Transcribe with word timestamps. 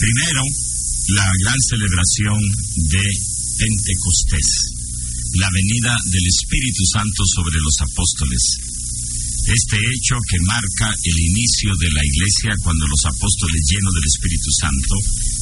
Primero, 0.00 0.42
la 1.14 1.28
gran 1.44 1.60
celebración 1.68 2.40
de 2.90 3.04
Pentecostés, 3.60 4.48
la 5.36 5.48
venida 5.52 5.92
del 6.10 6.26
Espíritu 6.26 6.82
Santo 6.90 7.20
sobre 7.34 7.58
los 7.60 7.76
apóstoles. 7.84 8.42
Este 9.40 9.76
hecho 9.76 10.16
que 10.28 10.38
marca 10.46 10.88
el 10.90 11.18
inicio 11.18 11.70
de 11.80 11.90
la 11.92 12.04
iglesia 12.04 12.52
cuando 12.62 12.86
los 12.86 13.02
apóstoles 13.04 13.60
llenos 13.68 13.92
del 13.94 14.08
Espíritu 14.10 14.50
Santo 14.60 14.94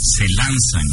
se 0.02 0.26
lanzan 0.38 0.88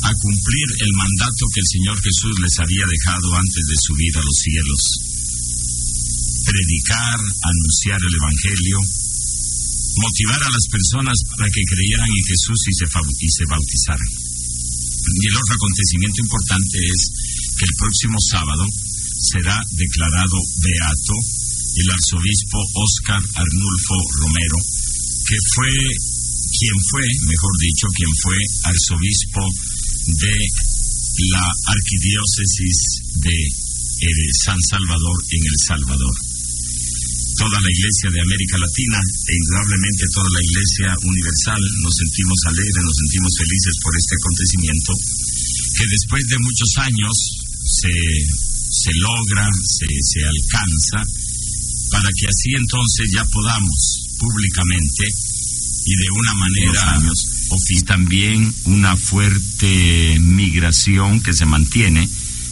a 0.00 0.10
cumplir 0.16 0.68
el 0.80 0.92
mandato 0.96 1.42
que 1.52 1.60
el 1.60 1.72
Señor 1.76 1.96
Jesús 2.00 2.34
les 2.40 2.56
había 2.60 2.86
dejado 2.88 3.28
antes 3.36 3.64
de 3.68 3.76
subir 3.84 4.12
a 4.16 4.24
los 4.24 4.36
cielos. 4.40 4.82
Predicar, 6.44 7.18
anunciar 7.20 8.00
el 8.00 8.14
Evangelio, 8.16 8.78
motivar 9.98 10.40
a 10.42 10.54
las 10.54 10.66
personas 10.70 11.16
para 11.34 11.48
que 11.50 11.62
creyeran 11.66 12.10
en 12.10 12.24
Jesús 12.30 12.60
y 12.70 12.74
se, 12.78 12.86
y 12.86 13.28
se 13.30 13.44
bautizaran. 13.50 14.10
Y 14.10 15.22
el 15.26 15.36
otro 15.36 15.54
acontecimiento 15.56 16.18
importante 16.22 16.76
es 16.78 17.00
que 17.58 17.64
el 17.66 17.74
próximo 17.80 18.18
sábado 18.30 18.64
será 19.34 19.56
declarado 19.74 20.38
beato 20.62 21.16
el 21.76 21.88
arzobispo 21.90 22.58
Óscar 22.74 23.22
Arnulfo 23.34 23.98
Romero, 24.22 24.58
que 25.26 25.38
fue 25.54 25.72
quien 26.50 26.76
fue, 26.90 27.04
mejor 27.30 27.54
dicho, 27.62 27.86
quien 27.94 28.12
fue 28.22 28.38
arzobispo 28.68 29.42
de 30.06 30.36
la 31.30 31.46
arquidiócesis 31.46 32.78
de 33.22 33.36
eh, 33.36 34.28
San 34.44 34.58
Salvador 34.68 35.18
en 35.30 35.42
El 35.46 35.58
Salvador 35.66 36.29
toda 37.40 37.56
la 37.56 37.72
iglesia 37.72 38.08
de 38.12 38.20
América 38.20 38.60
Latina 38.60 39.00
e 39.00 39.32
indudablemente 39.32 40.04
toda 40.12 40.28
la 40.28 40.42
iglesia 40.44 40.88
universal. 41.00 41.60
Nos 41.80 41.94
sentimos 41.96 42.38
alegres, 42.52 42.82
nos 42.84 42.98
sentimos 43.00 43.32
felices 43.40 43.74
por 43.80 43.92
este 43.96 44.14
acontecimiento 44.20 44.90
que 45.72 45.86
después 45.88 46.22
de 46.28 46.38
muchos 46.44 46.70
años 46.84 47.14
se, 47.64 47.96
se 48.68 48.92
logra, 49.00 49.48
se, 49.64 49.88
se 49.88 50.20
alcanza, 50.20 51.00
para 51.88 52.08
que 52.12 52.28
así 52.28 52.50
entonces 52.52 53.08
ya 53.16 53.24
podamos 53.24 53.80
públicamente 54.20 55.04
y 55.88 55.92
de 55.96 56.08
una 56.12 56.34
manera 56.36 57.00
y 57.70 57.82
también 57.82 58.52
una 58.64 58.96
fuerte 58.96 60.18
migración 60.20 61.20
que 61.20 61.32
se 61.32 61.46
mantiene, 61.46 62.08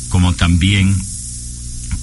como 0.08 0.32
también 0.34 0.96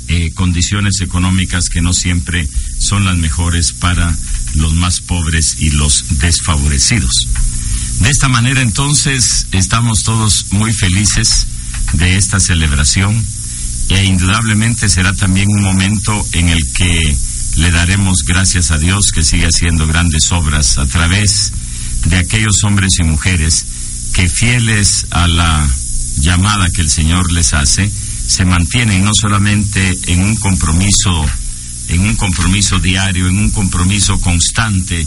eh, 0.07 0.31
condiciones 0.33 1.01
económicas 1.01 1.69
que 1.69 1.81
no 1.81 1.93
siempre 1.93 2.47
son 2.85 3.05
las 3.05 3.17
mejores 3.17 3.73
para 3.73 4.15
los 4.55 4.73
más 4.73 5.01
pobres 5.01 5.57
y 5.59 5.71
los 5.71 6.05
desfavorecidos. 6.19 7.11
De 7.99 8.09
esta 8.09 8.27
manera 8.27 8.61
entonces 8.61 9.47
estamos 9.51 10.03
todos 10.03 10.47
muy 10.51 10.73
felices 10.73 11.47
de 11.93 12.17
esta 12.17 12.39
celebración 12.39 13.23
e 13.89 14.05
indudablemente 14.05 14.89
será 14.89 15.13
también 15.13 15.49
un 15.49 15.61
momento 15.61 16.25
en 16.33 16.49
el 16.49 16.61
que 16.73 17.15
le 17.57 17.71
daremos 17.71 18.23
gracias 18.25 18.71
a 18.71 18.77
Dios 18.77 19.11
que 19.13 19.23
sigue 19.23 19.45
haciendo 19.45 19.87
grandes 19.87 20.31
obras 20.31 20.77
a 20.77 20.85
través 20.85 21.51
de 22.05 22.17
aquellos 22.17 22.63
hombres 22.63 22.93
y 22.99 23.03
mujeres 23.03 23.65
que 24.13 24.27
fieles 24.29 25.05
a 25.11 25.27
la 25.27 25.67
llamada 26.17 26.69
que 26.69 26.81
el 26.81 26.89
Señor 26.89 27.31
les 27.31 27.53
hace, 27.53 27.91
se 28.27 28.45
mantienen 28.45 29.03
no 29.03 29.11
solamente 29.13 29.97
en 30.07 30.21
un 30.21 30.35
compromiso, 30.37 31.25
en 31.89 32.01
un 32.01 32.15
compromiso 32.15 32.79
diario, 32.79 33.27
en 33.27 33.37
un 33.37 33.51
compromiso 33.51 34.19
constante, 34.19 35.05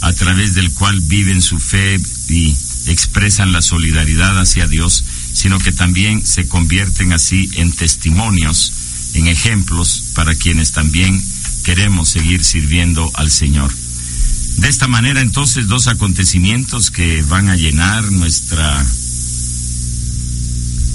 a 0.00 0.12
través 0.12 0.54
del 0.54 0.72
cual 0.72 1.00
viven 1.00 1.40
su 1.40 1.58
fe 1.58 2.00
y 2.28 2.54
expresan 2.86 3.52
la 3.52 3.62
solidaridad 3.62 4.38
hacia 4.38 4.66
Dios, 4.66 5.04
sino 5.32 5.58
que 5.58 5.72
también 5.72 6.26
se 6.26 6.46
convierten 6.46 7.12
así 7.12 7.50
en 7.54 7.72
testimonios, 7.72 8.72
en 9.14 9.28
ejemplos 9.28 10.04
para 10.14 10.34
quienes 10.34 10.72
también 10.72 11.22
queremos 11.64 12.10
seguir 12.10 12.44
sirviendo 12.44 13.10
al 13.14 13.30
Señor. 13.30 13.72
De 14.58 14.68
esta 14.68 14.86
manera, 14.86 15.20
entonces, 15.20 15.66
dos 15.66 15.88
acontecimientos 15.88 16.90
que 16.90 17.22
van 17.22 17.48
a 17.48 17.56
llenar 17.56 18.10
nuestra 18.12 18.84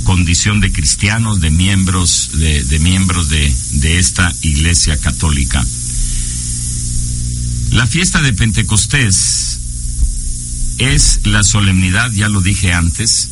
condición 0.09 0.59
de 0.59 0.71
cristianos, 0.71 1.39
de 1.39 1.51
miembros, 1.51 2.31
de, 2.33 2.79
miembros 2.79 3.29
de, 3.29 3.99
esta 3.99 4.33
Iglesia 4.41 4.97
Católica. 4.97 5.63
La 7.69 7.85
fiesta 7.85 8.19
de 8.23 8.33
Pentecostés 8.33 9.59
es 10.79 11.19
la 11.25 11.43
solemnidad, 11.43 12.11
ya 12.11 12.27
lo 12.27 12.41
dije 12.41 12.73
antes, 12.73 13.29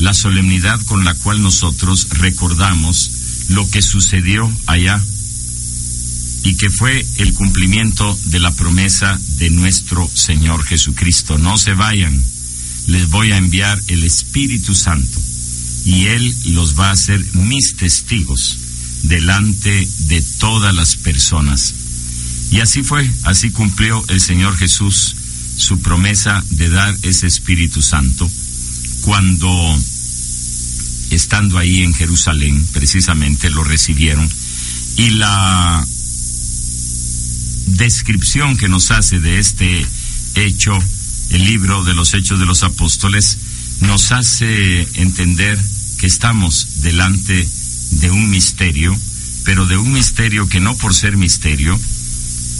la 0.00 0.12
solemnidad 0.12 0.78
con 0.82 1.02
la 1.06 1.14
cual 1.14 1.40
nosotros 1.40 2.06
recordamos 2.10 3.46
lo 3.48 3.66
que 3.70 3.80
sucedió 3.80 4.52
allá 4.66 5.02
y 6.44 6.58
que 6.58 6.68
fue 6.68 7.06
el 7.16 7.32
cumplimiento 7.32 8.18
de 8.26 8.38
la 8.38 8.54
promesa 8.54 9.18
de 9.38 9.48
nuestro 9.48 10.10
Señor 10.12 10.62
Jesucristo. 10.62 11.38
No 11.38 11.56
se 11.56 11.72
vayan, 11.72 12.22
les 12.86 13.08
voy 13.08 13.32
a 13.32 13.38
enviar 13.38 13.82
el 13.88 14.02
Espíritu 14.02 14.74
Santo 14.74 15.31
y 15.84 16.06
Él 16.06 16.34
los 16.46 16.78
va 16.78 16.88
a 16.88 16.92
hacer 16.92 17.24
mis 17.34 17.76
testigos 17.76 18.58
delante 19.02 19.88
de 20.06 20.22
todas 20.38 20.74
las 20.74 20.96
personas. 20.96 21.74
Y 22.50 22.60
así 22.60 22.82
fue, 22.82 23.08
así 23.24 23.50
cumplió 23.50 24.04
el 24.08 24.20
Señor 24.20 24.56
Jesús 24.56 25.16
su 25.56 25.80
promesa 25.80 26.44
de 26.50 26.68
dar 26.68 26.96
ese 27.02 27.26
Espíritu 27.26 27.82
Santo 27.82 28.30
cuando, 29.02 29.48
estando 31.10 31.58
ahí 31.58 31.82
en 31.82 31.94
Jerusalén, 31.94 32.64
precisamente 32.72 33.50
lo 33.50 33.64
recibieron. 33.64 34.28
Y 34.96 35.10
la 35.10 35.86
descripción 37.66 38.56
que 38.56 38.68
nos 38.68 38.90
hace 38.90 39.18
de 39.20 39.38
este 39.38 39.86
hecho, 40.34 40.78
el 41.30 41.44
libro 41.44 41.84
de 41.84 41.94
los 41.94 42.14
Hechos 42.14 42.38
de 42.38 42.46
los 42.46 42.62
Apóstoles, 42.62 43.38
nos 43.80 44.12
hace 44.12 44.86
entender 44.94 45.58
que 45.98 46.06
estamos 46.06 46.82
delante 46.82 47.48
de 47.90 48.10
un 48.10 48.30
misterio, 48.30 48.96
pero 49.44 49.66
de 49.66 49.76
un 49.76 49.92
misterio 49.92 50.48
que 50.48 50.60
no 50.60 50.76
por 50.76 50.94
ser 50.94 51.16
misterio 51.16 51.78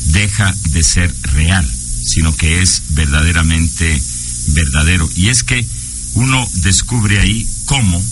deja 0.06 0.54
de 0.70 0.82
ser 0.82 1.14
real, 1.22 1.68
sino 2.04 2.34
que 2.36 2.62
es 2.62 2.82
verdaderamente 2.90 4.00
verdadero. 4.48 5.08
Y 5.16 5.28
es 5.28 5.42
que 5.42 5.66
uno 6.14 6.48
descubre 6.54 7.20
ahí 7.20 7.48
cómo, 7.64 8.02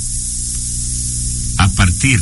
a 1.59 1.69
partir 1.71 2.21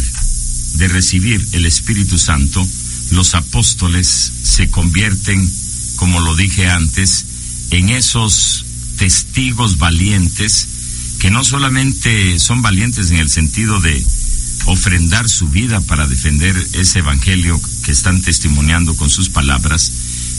de 0.74 0.88
recibir 0.88 1.46
el 1.52 1.64
Espíritu 1.66 2.18
Santo, 2.18 2.66
los 3.10 3.34
apóstoles 3.34 4.32
se 4.42 4.68
convierten, 4.70 5.50
como 5.96 6.20
lo 6.20 6.36
dije 6.36 6.68
antes, 6.68 7.24
en 7.70 7.90
esos 7.90 8.64
testigos 8.98 9.78
valientes 9.78 10.68
que 11.20 11.30
no 11.30 11.44
solamente 11.44 12.38
son 12.38 12.62
valientes 12.62 13.10
en 13.10 13.18
el 13.18 13.30
sentido 13.30 13.80
de 13.80 14.04
ofrendar 14.66 15.28
su 15.28 15.48
vida 15.48 15.80
para 15.80 16.06
defender 16.06 16.54
ese 16.74 16.98
evangelio 16.98 17.60
que 17.84 17.92
están 17.92 18.20
testimoniando 18.20 18.94
con 18.94 19.08
sus 19.08 19.30
palabras, 19.30 19.90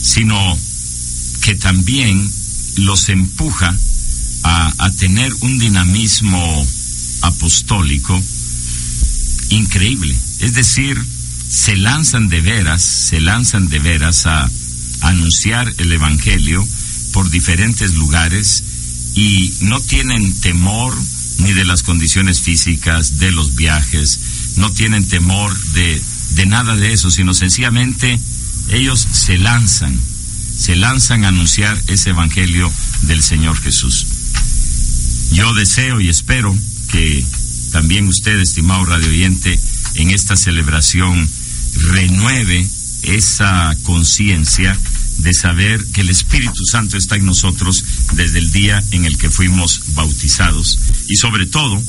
sino 0.02 0.58
que 1.42 1.54
también 1.54 2.30
los 2.76 3.08
empuja 3.08 3.76
a, 4.42 4.90
tener 4.98 5.32
un 5.40 5.58
dinamismo 5.58 6.66
apostólico 7.22 8.20
increíble. 9.50 10.14
Es 10.40 10.54
decir, 10.54 10.98
se 11.48 11.76
lanzan 11.76 12.28
de 12.28 12.40
veras, 12.40 12.82
se 12.82 13.20
lanzan 13.20 13.68
de 13.68 13.78
veras 13.78 14.26
a, 14.26 14.50
anunciar 15.00 15.72
el 15.78 15.92
Evangelio 15.92 16.66
por 17.12 17.30
diferentes 17.30 17.94
lugares 17.94 18.62
y 19.14 19.52
no 19.62 19.80
tienen 19.80 20.38
temor 20.40 20.96
ni 21.38 21.52
de 21.52 21.64
las 21.64 21.82
condiciones 21.82 22.40
físicas, 22.40 23.18
de 23.18 23.30
los 23.30 23.54
viajes, 23.54 24.18
no 24.56 24.70
tienen 24.72 25.08
temor 25.08 25.56
de, 25.72 26.00
de 26.34 26.46
nada 26.46 26.76
de 26.76 26.92
eso, 26.92 27.10
sino 27.10 27.34
sencillamente 27.34 28.20
ellos 28.70 29.06
se 29.10 29.38
lanzan, 29.38 29.98
se 30.56 30.76
lanzan 30.76 31.24
a 31.24 31.28
anunciar 31.28 31.80
ese 31.86 32.10
Evangelio 32.10 32.70
del 33.02 33.22
Señor 33.22 33.60
Jesús. 33.60 34.06
Yo 35.32 35.54
deseo 35.54 36.00
y 36.00 36.08
espero 36.08 36.56
que 36.90 37.24
también 37.72 38.08
usted, 38.08 38.38
estimado 38.38 38.84
radio 38.84 39.08
oyente, 39.08 39.58
en 39.94 40.10
esta 40.10 40.36
celebración 40.36 41.28
renueve 41.92 42.66
esa 43.02 43.76
conciencia 43.82 44.78
de 45.22 45.34
saber 45.34 45.84
que 45.92 46.00
el 46.00 46.10
Espíritu 46.10 46.64
Santo 46.64 46.96
está 46.96 47.16
en 47.16 47.26
nosotros 47.26 47.84
desde 48.14 48.38
el 48.38 48.50
día 48.52 48.82
en 48.90 49.04
el 49.04 49.18
que 49.18 49.30
fuimos 49.30 49.80
bautizados 49.94 50.78
y 51.08 51.16
sobre 51.16 51.46
todo 51.46 51.82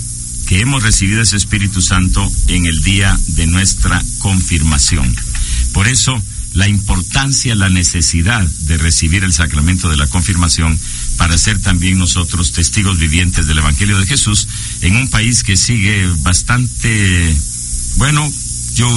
que 0.47 0.59
hemos 0.59 0.83
recibido 0.83 1.21
ese 1.21 1.37
Espíritu 1.37 1.81
Santo 1.81 2.29
en 2.47 2.65
el 2.65 2.81
día 2.83 3.17
de 3.27 3.47
nuestra 3.47 4.03
confirmación. 4.19 5.15
Por 5.73 5.87
eso 5.87 6.21
la 6.53 6.67
importancia, 6.67 7.55
la 7.55 7.69
necesidad 7.69 8.45
de 8.45 8.77
recibir 8.77 9.23
el 9.23 9.31
sacramento 9.33 9.89
de 9.89 9.97
la 9.97 10.07
confirmación 10.07 10.77
para 11.17 11.37
ser 11.37 11.61
también 11.61 11.97
nosotros 11.97 12.51
testigos 12.51 12.99
vivientes 12.99 13.47
del 13.47 13.59
Evangelio 13.59 13.97
de 13.97 14.05
Jesús 14.05 14.47
en 14.81 14.97
un 14.97 15.09
país 15.09 15.43
que 15.43 15.55
sigue 15.55 16.05
bastante, 16.17 17.33
bueno, 17.95 18.29
yo 18.73 18.89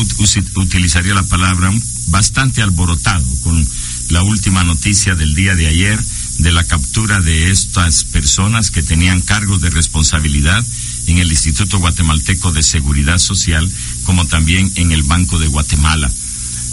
utilizaría 0.56 1.14
la 1.14 1.22
palabra 1.22 1.72
bastante 2.08 2.62
alborotado 2.62 3.24
con 3.42 3.64
la 4.08 4.22
última 4.22 4.64
noticia 4.64 5.14
del 5.14 5.34
día 5.34 5.54
de 5.54 5.66
ayer 5.66 5.98
de 6.38 6.52
la 6.52 6.64
captura 6.64 7.20
de 7.20 7.50
estas 7.50 8.04
personas 8.04 8.70
que 8.70 8.82
tenían 8.82 9.20
cargos 9.20 9.60
de 9.60 9.70
responsabilidad 9.70 10.64
en 11.06 11.18
el 11.18 11.30
Instituto 11.30 11.78
Guatemalteco 11.78 12.52
de 12.52 12.62
Seguridad 12.62 13.18
Social, 13.18 13.70
como 14.04 14.26
también 14.26 14.70
en 14.76 14.92
el 14.92 15.02
Banco 15.02 15.38
de 15.38 15.48
Guatemala. 15.48 16.10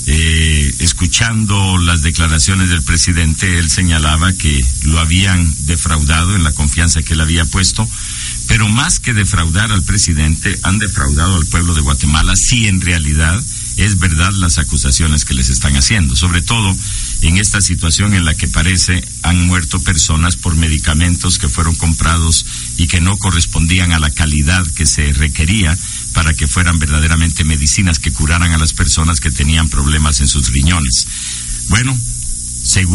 Eh, 0.08 0.74
escuchando 0.80 1.78
las 1.78 2.02
declaraciones 2.02 2.70
del 2.70 2.82
presidente, 2.82 3.60
él 3.60 3.70
señalaba 3.70 4.34
que 4.34 4.66
lo 4.84 5.00
habían 5.00 5.54
defraudado 5.66 6.36
en 6.36 6.44
la 6.44 6.54
confianza 6.54 7.04
que 7.04 7.14
él 7.14 7.22
había 7.22 7.46
puesto, 7.46 7.88
pero 8.48 8.68
más 8.68 9.00
que 9.00 9.14
defraudar 9.14 9.72
al 9.72 9.84
presidente, 9.84 10.58
han 10.64 10.80
defraudado 10.80 11.36
al 11.36 11.46
pueblo 11.46 11.76
de 11.76 11.82
Guatemala 11.82 12.34
si 12.36 12.68
en 12.68 12.82
realidad 12.82 13.42
es 13.78 14.00
verdad 14.00 14.34
las 14.34 14.58
acusaciones 14.58 15.24
que 15.24 15.34
les 15.34 15.50
están 15.50 15.76
haciendo, 15.76 16.16
sobre 16.16 16.42
todo 16.42 16.76
en 17.22 17.38
esta 17.38 17.62
situación 17.62 18.14
en 18.14 18.26
la 18.26 18.36
que 18.36 18.48
parece 18.48 19.04
han 19.22 19.46
muerto 19.46 19.80
personas 19.82 20.36
por 20.36 20.56
medicamentos 20.56 21.38
que 21.38 21.50
fueron 21.50 21.76
comprados 21.76 22.46
y 22.78 22.88
que 22.88 23.00
no 23.00 23.18
correspondían 23.18 23.92
a 23.94 24.00
la 24.00 24.10
calidad 24.10 24.66
que 24.76 24.86
se 24.86 25.14
requería 25.14 25.78
para 26.14 26.34
que 26.34 26.48
fueran 26.48 26.80
verdaderamente 26.80 27.44
medicinas 27.44 28.00
que 28.00 28.12
curaran 28.12 28.52
a 28.52 28.58
las 28.58 28.74
personas 28.74 29.20
que 29.20 29.32
tenían 29.32 29.70
problemas 29.70 30.20
en 30.20 30.28
sus 30.28 30.50
riñones. 30.50 31.08
Bueno, 31.70 31.98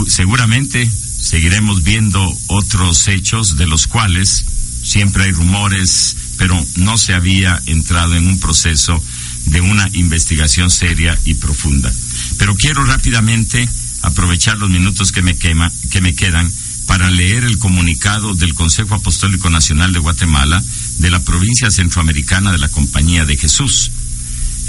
seguramente 0.08 0.90
seguiremos 1.20 1.82
viendo 1.82 2.36
otros 2.48 3.08
hechos 3.08 3.56
de 3.56 3.66
los 3.66 3.86
cuales 3.86 4.44
siempre 4.82 5.24
hay 5.24 5.32
rumores, 5.32 6.16
pero 6.36 6.64
no 6.76 6.98
se 6.98 7.14
había 7.14 7.62
entrado 7.66 8.14
en 8.16 8.26
un 8.26 8.38
proceso 8.38 9.02
de 9.46 9.60
una 9.60 9.88
investigación 9.92 10.70
seria 10.70 11.18
y 11.24 11.34
profunda. 11.34 11.92
Pero 12.38 12.54
quiero 12.56 12.84
rápidamente 12.84 13.68
aprovechar 14.06 14.56
los 14.58 14.70
minutos 14.70 15.10
que 15.10 15.20
me, 15.20 15.36
quema, 15.36 15.72
que 15.90 16.00
me 16.00 16.14
quedan 16.14 16.50
para 16.86 17.10
leer 17.10 17.42
el 17.42 17.58
comunicado 17.58 18.34
del 18.34 18.54
Consejo 18.54 18.94
Apostólico 18.94 19.50
Nacional 19.50 19.92
de 19.92 19.98
Guatemala 19.98 20.62
de 20.98 21.10
la 21.10 21.24
provincia 21.24 21.70
centroamericana 21.70 22.52
de 22.52 22.58
la 22.58 22.68
Compañía 22.68 23.24
de 23.24 23.36
Jesús, 23.36 23.90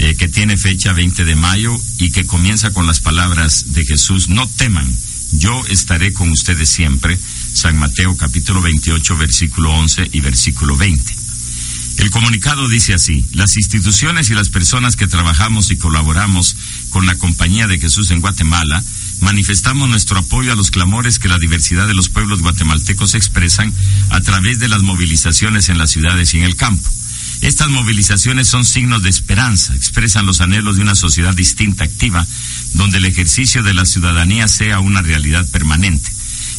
eh, 0.00 0.16
que 0.16 0.28
tiene 0.28 0.56
fecha 0.56 0.92
20 0.92 1.24
de 1.24 1.36
mayo 1.36 1.80
y 1.98 2.10
que 2.10 2.26
comienza 2.26 2.72
con 2.72 2.86
las 2.86 2.98
palabras 2.98 3.72
de 3.72 3.84
Jesús, 3.84 4.28
no 4.28 4.48
teman, 4.48 4.92
yo 5.32 5.64
estaré 5.66 6.12
con 6.12 6.30
ustedes 6.30 6.68
siempre, 6.68 7.16
San 7.52 7.78
Mateo 7.78 8.16
capítulo 8.16 8.60
28, 8.60 9.16
versículo 9.16 9.70
11 9.70 10.10
y 10.12 10.20
versículo 10.20 10.76
20. 10.76 11.14
El 11.98 12.10
comunicado 12.10 12.68
dice 12.68 12.94
así, 12.94 13.24
las 13.32 13.56
instituciones 13.56 14.30
y 14.30 14.34
las 14.34 14.48
personas 14.48 14.96
que 14.96 15.08
trabajamos 15.08 15.70
y 15.70 15.76
colaboramos 15.76 16.56
con 16.90 17.06
la 17.06 17.16
Compañía 17.16 17.66
de 17.66 17.78
Jesús 17.78 18.10
en 18.10 18.20
Guatemala, 18.20 18.84
manifestamos 19.20 19.88
nuestro 19.88 20.18
apoyo 20.18 20.52
a 20.52 20.56
los 20.56 20.70
clamores 20.70 21.18
que 21.18 21.28
la 21.28 21.38
diversidad 21.38 21.86
de 21.86 21.94
los 21.94 22.08
pueblos 22.08 22.40
guatemaltecos 22.40 23.14
expresan 23.14 23.72
a 24.10 24.20
través 24.20 24.58
de 24.58 24.68
las 24.68 24.82
movilizaciones 24.82 25.68
en 25.68 25.78
las 25.78 25.90
ciudades 25.90 26.34
y 26.34 26.38
en 26.38 26.44
el 26.44 26.56
campo. 26.56 26.88
Estas 27.40 27.68
movilizaciones 27.68 28.48
son 28.48 28.64
signos 28.64 29.02
de 29.02 29.10
esperanza, 29.10 29.74
expresan 29.74 30.26
los 30.26 30.40
anhelos 30.40 30.76
de 30.76 30.82
una 30.82 30.94
sociedad 30.94 31.34
distinta, 31.34 31.84
activa, 31.84 32.26
donde 32.74 32.98
el 32.98 33.04
ejercicio 33.04 33.62
de 33.62 33.74
la 33.74 33.86
ciudadanía 33.86 34.48
sea 34.48 34.80
una 34.80 35.02
realidad 35.02 35.46
permanente. 35.48 36.10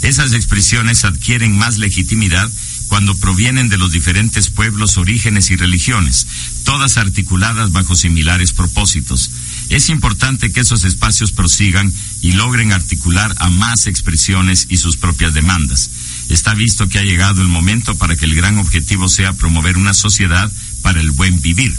Esas 0.01 0.33
expresiones 0.33 1.03
adquieren 1.03 1.57
más 1.57 1.77
legitimidad 1.77 2.49
cuando 2.87 3.15
provienen 3.15 3.69
de 3.69 3.77
los 3.77 3.91
diferentes 3.91 4.49
pueblos, 4.49 4.97
orígenes 4.97 5.51
y 5.51 5.55
religiones, 5.55 6.25
todas 6.63 6.97
articuladas 6.97 7.71
bajo 7.71 7.95
similares 7.95 8.53
propósitos. 8.53 9.29
Es 9.69 9.89
importante 9.89 10.51
que 10.51 10.61
esos 10.61 10.83
espacios 10.83 11.31
prosigan 11.31 11.93
y 12.21 12.31
logren 12.31 12.73
articular 12.73 13.35
a 13.37 13.49
más 13.49 13.85
expresiones 13.85 14.65
y 14.67 14.77
sus 14.77 14.97
propias 14.97 15.35
demandas. 15.35 15.91
Está 16.27 16.55
visto 16.55 16.89
que 16.89 16.97
ha 16.97 17.03
llegado 17.03 17.43
el 17.43 17.47
momento 17.47 17.95
para 17.95 18.15
que 18.15 18.25
el 18.25 18.35
gran 18.35 18.57
objetivo 18.57 19.07
sea 19.07 19.33
promover 19.33 19.77
una 19.77 19.93
sociedad 19.93 20.51
para 20.81 20.99
el 20.99 21.11
buen 21.11 21.39
vivir. 21.41 21.77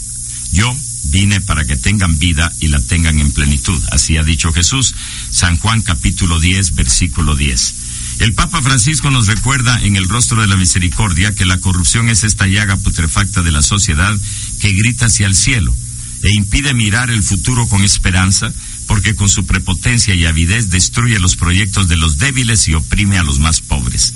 Yo 0.52 0.76
vine 1.04 1.40
para 1.40 1.64
que 1.64 1.76
tengan 1.76 2.16
vida 2.18 2.52
y 2.60 2.68
la 2.68 2.80
tengan 2.80 3.18
en 3.18 3.32
plenitud. 3.32 3.82
Así 3.90 4.16
ha 4.16 4.22
dicho 4.22 4.52
Jesús, 4.52 4.94
San 5.30 5.56
Juan 5.56 5.82
capítulo 5.82 6.38
10, 6.38 6.76
versículo 6.76 7.34
10. 7.34 7.74
El 8.20 8.34
Papa 8.34 8.62
Francisco 8.62 9.10
nos 9.10 9.26
recuerda 9.26 9.82
en 9.82 9.96
el 9.96 10.08
rostro 10.08 10.40
de 10.40 10.46
la 10.46 10.56
misericordia 10.56 11.34
que 11.34 11.46
la 11.46 11.58
corrupción 11.58 12.08
es 12.08 12.22
esta 12.22 12.46
llaga 12.46 12.76
putrefacta 12.76 13.42
de 13.42 13.50
la 13.50 13.62
sociedad 13.62 14.16
que 14.60 14.70
grita 14.72 15.06
hacia 15.06 15.26
el 15.26 15.34
cielo 15.34 15.74
e 16.22 16.32
impide 16.34 16.74
mirar 16.74 17.10
el 17.10 17.22
futuro 17.22 17.66
con 17.68 17.82
esperanza, 17.82 18.52
porque 18.86 19.14
con 19.14 19.28
su 19.28 19.46
prepotencia 19.46 20.14
y 20.14 20.26
avidez 20.26 20.70
destruye 20.70 21.18
los 21.20 21.36
proyectos 21.36 21.88
de 21.88 21.96
los 21.96 22.18
débiles 22.18 22.66
y 22.68 22.74
oprime 22.74 23.18
a 23.18 23.22
los 23.22 23.38
más 23.38 23.60
pobres. 23.60 24.12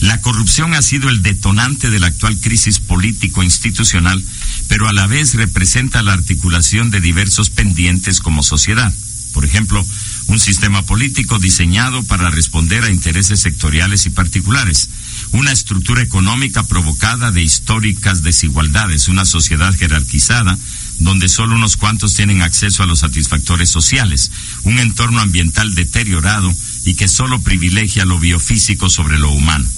La 0.00 0.20
corrupción 0.20 0.74
ha 0.74 0.82
sido 0.82 1.08
el 1.08 1.22
detonante 1.22 1.90
de 1.90 1.98
la 1.98 2.08
actual 2.08 2.38
crisis 2.38 2.78
político-institucional, 2.78 4.22
pero 4.68 4.86
a 4.86 4.92
la 4.92 5.06
vez 5.06 5.34
representa 5.34 6.02
la 6.02 6.12
articulación 6.12 6.90
de 6.90 7.00
diversos 7.00 7.50
pendientes 7.50 8.20
como 8.20 8.42
sociedad. 8.42 8.92
Por 9.32 9.44
ejemplo, 9.44 9.84
un 10.26 10.38
sistema 10.38 10.82
político 10.82 11.38
diseñado 11.38 12.02
para 12.02 12.30
responder 12.30 12.84
a 12.84 12.90
intereses 12.90 13.40
sectoriales 13.40 14.04
y 14.06 14.10
particulares, 14.10 14.90
una 15.32 15.52
estructura 15.52 16.02
económica 16.02 16.64
provocada 16.64 17.30
de 17.30 17.42
históricas 17.42 18.22
desigualdades, 18.22 19.08
una 19.08 19.24
sociedad 19.24 19.74
jerarquizada 19.74 20.58
donde 20.98 21.28
solo 21.28 21.54
unos 21.54 21.76
cuantos 21.76 22.14
tienen 22.14 22.42
acceso 22.42 22.82
a 22.82 22.86
los 22.86 23.00
satisfactores 23.00 23.70
sociales, 23.70 24.30
un 24.64 24.78
entorno 24.78 25.20
ambiental 25.20 25.74
deteriorado 25.74 26.54
y 26.84 26.94
que 26.94 27.08
solo 27.08 27.40
privilegia 27.40 28.04
lo 28.04 28.18
biofísico 28.18 28.90
sobre 28.90 29.18
lo 29.18 29.30
humano. 29.30 29.68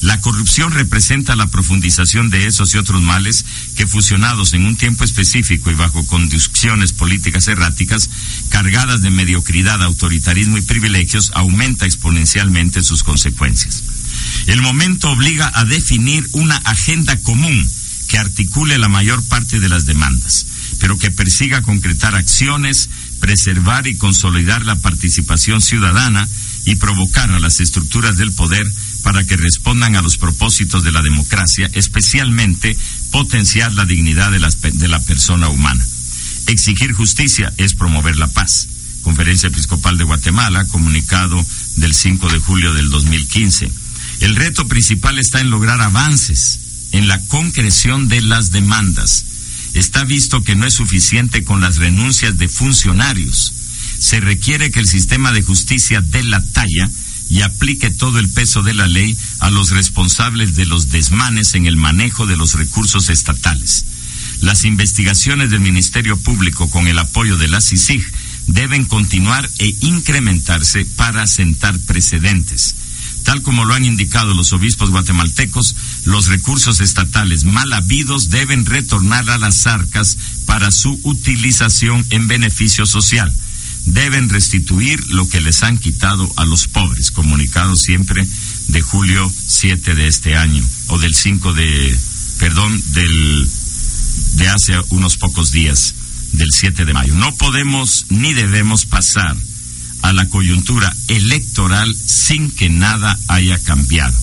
La 0.00 0.20
corrupción 0.20 0.70
representa 0.72 1.34
la 1.34 1.46
profundización 1.46 2.28
de 2.28 2.46
esos 2.46 2.74
y 2.74 2.78
otros 2.78 3.00
males 3.00 3.44
que 3.74 3.86
fusionados 3.86 4.52
en 4.52 4.66
un 4.66 4.76
tiempo 4.76 5.02
específico 5.02 5.70
y 5.70 5.74
bajo 5.74 6.06
conducciones 6.06 6.92
políticas 6.92 7.48
erráticas, 7.48 8.10
cargadas 8.50 9.00
de 9.00 9.10
mediocridad, 9.10 9.82
autoritarismo 9.82 10.58
y 10.58 10.62
privilegios, 10.62 11.30
aumenta 11.34 11.86
exponencialmente 11.86 12.82
sus 12.82 13.02
consecuencias. 13.02 13.82
El 14.46 14.60
momento 14.60 15.10
obliga 15.10 15.50
a 15.54 15.64
definir 15.64 16.28
una 16.32 16.56
agenda 16.56 17.18
común 17.20 17.66
que 18.08 18.18
articule 18.18 18.76
la 18.76 18.88
mayor 18.88 19.24
parte 19.24 19.58
de 19.58 19.70
las 19.70 19.86
demandas 19.86 20.46
pero 20.84 20.98
que 20.98 21.10
persiga 21.10 21.62
concretar 21.62 22.14
acciones, 22.14 22.90
preservar 23.18 23.86
y 23.86 23.96
consolidar 23.96 24.66
la 24.66 24.76
participación 24.76 25.62
ciudadana 25.62 26.28
y 26.66 26.74
provocar 26.74 27.30
a 27.30 27.40
las 27.40 27.60
estructuras 27.60 28.18
del 28.18 28.32
poder 28.32 28.70
para 29.02 29.24
que 29.24 29.38
respondan 29.38 29.96
a 29.96 30.02
los 30.02 30.18
propósitos 30.18 30.84
de 30.84 30.92
la 30.92 31.00
democracia, 31.00 31.70
especialmente 31.72 32.76
potenciar 33.10 33.72
la 33.72 33.86
dignidad 33.86 34.30
de, 34.30 34.88
la 34.88 35.00
persona 35.00 35.48
humana. 35.48 35.82
Exigir 36.48 36.92
justicia 36.92 37.50
es 37.56 37.72
promover 37.72 38.18
la 38.18 38.28
paz. 38.28 38.68
Conferencia 39.00 39.46
Episcopal 39.46 39.96
de 39.96 40.04
Guatemala, 40.04 40.66
comunicado 40.66 41.42
del 41.76 41.94
5 41.94 42.28
de 42.28 42.40
julio 42.40 42.74
del 42.74 42.90
2015. 42.90 43.70
El 44.20 44.36
reto 44.36 44.68
principal 44.68 45.18
está 45.18 45.40
en 45.40 45.48
lograr 45.48 45.80
avances 45.80 46.58
en 46.92 47.08
la 47.08 47.24
concreción 47.28 48.08
de 48.08 48.20
las 48.20 48.50
demandas 48.50 49.24
está 49.74 50.04
visto 50.04 50.42
que 50.42 50.56
no 50.56 50.66
es 50.66 50.74
suficiente 50.74 51.44
con 51.44 51.60
las 51.60 51.76
renuncias 51.76 52.38
de 52.38 52.48
funcionarios. 52.48 53.52
Se 53.98 54.20
requiere 54.20 54.70
que 54.70 54.80
el 54.80 54.88
sistema 54.88 55.32
de 55.32 55.42
justicia 55.42 56.00
dé 56.00 56.22
la 56.22 56.44
talla 56.44 56.90
y 57.28 57.42
aplique 57.42 57.90
todo 57.90 58.18
el 58.18 58.28
peso 58.28 58.62
de 58.62 58.74
la 58.74 58.86
ley 58.86 59.16
a 59.40 59.50
los 59.50 59.70
responsables 59.70 60.54
de 60.54 60.66
los 60.66 60.90
desmanes 60.90 61.54
en 61.54 61.66
el 61.66 61.76
manejo 61.76 62.26
de 62.26 62.36
los 62.36 62.54
recursos 62.54 63.08
estatales. 63.08 63.84
Las 64.40 64.64
investigaciones 64.64 65.50
del 65.50 65.60
Ministerio 65.60 66.16
Público 66.18 66.68
con 66.70 66.86
el 66.86 66.98
apoyo 66.98 67.36
de 67.36 67.48
la 67.48 67.60
CICIG 67.60 68.04
deben 68.46 68.84
continuar 68.84 69.50
e 69.58 69.74
incrementarse 69.80 70.84
para 70.84 71.26
sentar 71.26 71.78
precedentes. 71.80 72.74
Tal 73.24 73.42
como 73.42 73.64
lo 73.64 73.74
han 73.74 73.84
indicado 73.84 74.34
los 74.34 74.52
obispos 74.52 74.90
guatemaltecos, 74.90 75.74
los 76.04 76.26
recursos 76.26 76.80
estatales 76.80 77.44
mal 77.44 77.72
habidos 77.72 78.28
deben 78.28 78.66
retornar 78.66 79.28
a 79.30 79.38
las 79.38 79.66
arcas 79.66 80.16
para 80.44 80.70
su 80.70 81.00
utilización 81.02 82.04
en 82.10 82.28
beneficio 82.28 82.84
social. 82.84 83.32
Deben 83.86 84.28
restituir 84.28 85.02
lo 85.08 85.28
que 85.28 85.40
les 85.40 85.62
han 85.62 85.78
quitado 85.78 86.30
a 86.36 86.44
los 86.44 86.68
pobres, 86.68 87.10
comunicado 87.10 87.76
siempre 87.76 88.26
de 88.68 88.82
julio 88.82 89.30
7 89.46 89.94
de 89.94 90.06
este 90.06 90.36
año, 90.36 90.62
o 90.88 90.98
del 90.98 91.14
5 91.14 91.54
de, 91.54 91.98
perdón, 92.38 92.82
del, 92.92 93.48
de 94.34 94.48
hace 94.48 94.74
unos 94.90 95.16
pocos 95.16 95.50
días, 95.50 95.94
del 96.32 96.50
7 96.52 96.84
de 96.84 96.92
mayo. 96.92 97.14
No 97.14 97.34
podemos 97.36 98.06
ni 98.10 98.34
debemos 98.34 98.84
pasar 98.84 99.36
a 100.04 100.12
la 100.12 100.28
coyuntura 100.28 100.94
electoral 101.08 101.96
sin 102.04 102.50
que 102.50 102.68
nada 102.68 103.18
haya 103.26 103.58
cambiado. 103.58 104.14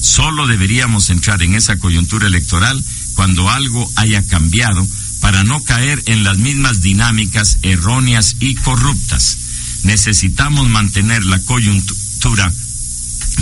Solo 0.00 0.46
deberíamos 0.46 1.10
entrar 1.10 1.42
en 1.42 1.54
esa 1.54 1.78
coyuntura 1.78 2.26
electoral 2.26 2.82
cuando 3.12 3.50
algo 3.50 3.92
haya 3.96 4.26
cambiado 4.26 4.86
para 5.20 5.44
no 5.44 5.62
caer 5.62 6.02
en 6.06 6.24
las 6.24 6.38
mismas 6.38 6.80
dinámicas 6.80 7.58
erróneas 7.60 8.36
y 8.40 8.54
corruptas. 8.54 9.36
Necesitamos 9.82 10.70
mantener 10.70 11.22
la 11.24 11.38
coyuntura 11.40 12.50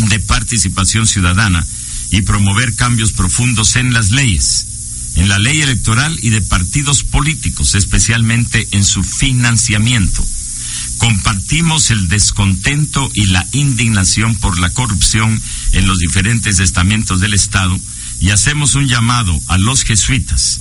de 0.09 0.19
participación 0.19 1.07
ciudadana 1.07 1.65
y 2.11 2.23
promover 2.23 2.75
cambios 2.75 3.13
profundos 3.13 3.77
en 3.77 3.93
las 3.93 4.11
leyes, 4.11 4.67
en 5.15 5.29
la 5.29 5.39
ley 5.39 5.61
electoral 5.61 6.19
y 6.23 6.31
de 6.31 6.43
partidos 6.43 7.05
políticos, 7.05 7.77
especialmente 7.77 8.67
en 8.73 8.85
su 8.85 9.05
financiamiento. 9.05 10.27
Compartimos 10.99 11.91
el 11.91 12.09
descontento 12.09 13.11
y 13.15 13.27
la 13.27 13.47
indignación 13.53 14.35
por 14.37 14.59
la 14.59 14.71
corrupción 14.71 15.41
en 15.73 15.87
los 15.87 15.99
diferentes 15.99 16.59
estamentos 16.59 17.21
del 17.21 17.35
Estado 17.35 17.79
y 18.21 18.31
hacemos 18.31 18.75
un 18.75 18.89
llamado 18.89 19.41
a 19.47 19.59
los 19.59 19.85
jesuitas, 19.85 20.61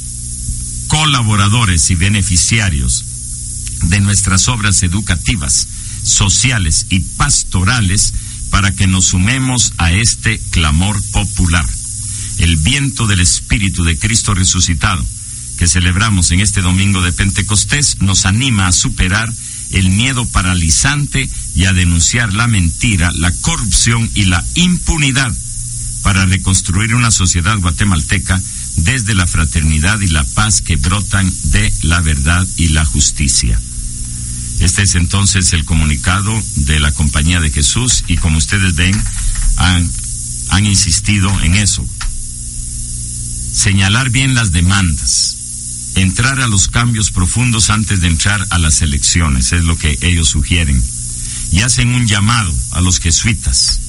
colaboradores 0.87 1.89
y 1.89 1.95
beneficiarios 1.95 3.03
de 3.83 3.99
nuestras 3.99 4.47
obras 4.47 4.83
educativas, 4.83 5.67
sociales 6.03 6.85
y 6.89 6.99
pastorales 6.99 8.13
para 8.51 8.71
que 8.73 8.87
nos 8.87 9.07
sumemos 9.07 9.73
a 9.77 9.91
este 9.91 10.39
clamor 10.51 11.01
popular. 11.11 11.65
El 12.37 12.57
viento 12.57 13.07
del 13.07 13.21
Espíritu 13.21 13.83
de 13.83 13.97
Cristo 13.97 14.35
resucitado 14.35 15.03
que 15.57 15.67
celebramos 15.67 16.29
en 16.31 16.39
este 16.39 16.61
domingo 16.61 17.01
de 17.01 17.11
Pentecostés 17.11 17.99
nos 17.99 18.27
anima 18.27 18.67
a 18.67 18.71
superar 18.71 19.33
el 19.71 19.89
miedo 19.89 20.25
paralizante 20.25 21.29
y 21.55 21.65
a 21.65 21.73
denunciar 21.73 22.33
la 22.33 22.47
mentira, 22.47 23.11
la 23.15 23.31
corrupción 23.31 24.09
y 24.15 24.25
la 24.25 24.45
impunidad 24.55 25.35
para 26.03 26.25
reconstruir 26.25 26.95
una 26.95 27.11
sociedad 27.11 27.57
guatemalteca 27.59 28.41
desde 28.77 29.15
la 29.15 29.27
fraternidad 29.27 29.99
y 30.01 30.07
la 30.07 30.23
paz 30.23 30.61
que 30.61 30.75
brotan 30.75 31.31
de 31.43 31.73
la 31.81 31.99
verdad 31.99 32.47
y 32.57 32.69
la 32.69 32.85
justicia. 32.85 33.59
Este 34.59 34.83
es 34.83 34.95
entonces 34.95 35.53
el 35.53 35.65
comunicado 35.65 36.31
de 36.55 36.79
la 36.79 36.91
Compañía 36.91 37.39
de 37.39 37.51
Jesús 37.51 38.03
y 38.07 38.17
como 38.17 38.37
ustedes 38.37 38.75
ven, 38.75 38.95
han, 39.57 40.65
insistido 40.65 41.29
en 41.41 41.55
eso. 41.55 41.87
Señalar 43.53 44.09
bien 44.09 44.33
las 44.33 44.51
demandas, 44.51 45.36
entrar 46.01 46.39
a 46.41 46.47
los 46.47 46.67
cambios 46.67 47.11
profundos 47.11 47.69
antes 47.69 48.01
de 48.01 48.07
entrar 48.07 48.45
a 48.51 48.59
las 48.59 48.81
elecciones, 48.81 49.51
es 49.51 49.63
lo 49.63 49.77
que 49.77 49.97
ellos 50.01 50.29
sugieren. 50.29 50.81
Y 51.51 51.61
hacen 51.61 51.95
un 51.95 52.07
llamado 52.07 52.53
a 52.71 52.81
los 52.81 52.99
jesuitas, 52.99 53.79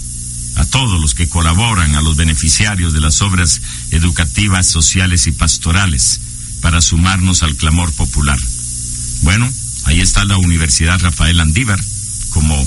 a 0.56 0.64
todos 0.64 1.00
los 1.00 1.14
que 1.14 1.28
colaboran, 1.28 1.94
a 1.94 2.00
los 2.00 2.16
beneficiarios 2.16 2.92
de 2.92 3.00
las 3.00 3.20
obras 3.20 3.60
educativas, 3.90 4.68
sociales 4.68 5.26
y 5.26 5.32
pastorales, 5.32 6.20
para 6.60 6.80
sumarnos 6.80 7.42
al 7.42 7.56
clamor 7.56 7.92
popular. 7.92 8.38
Bueno, 9.22 9.48
ahí 9.84 10.00
está 10.00 10.24
la 10.24 10.36
Universidad 10.38 11.00
Rafael 11.00 11.40
Andívar 11.40 11.80
como 12.30 12.66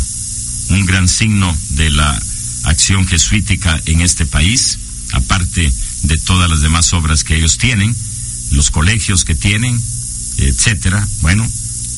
un 0.69 0.85
gran 0.85 1.07
signo 1.07 1.55
de 1.69 1.89
la 1.89 2.21
acción 2.63 3.07
jesuítica 3.07 3.81
en 3.85 4.01
este 4.01 4.25
país, 4.25 4.77
aparte 5.13 5.73
de 6.03 6.17
todas 6.19 6.49
las 6.49 6.61
demás 6.61 6.93
obras 6.93 7.23
que 7.23 7.35
ellos 7.35 7.57
tienen 7.57 7.95
los 8.51 8.71
colegios 8.71 9.25
que 9.25 9.35
tienen, 9.35 9.79
etcétera. 10.37 11.07
Bueno, 11.21 11.47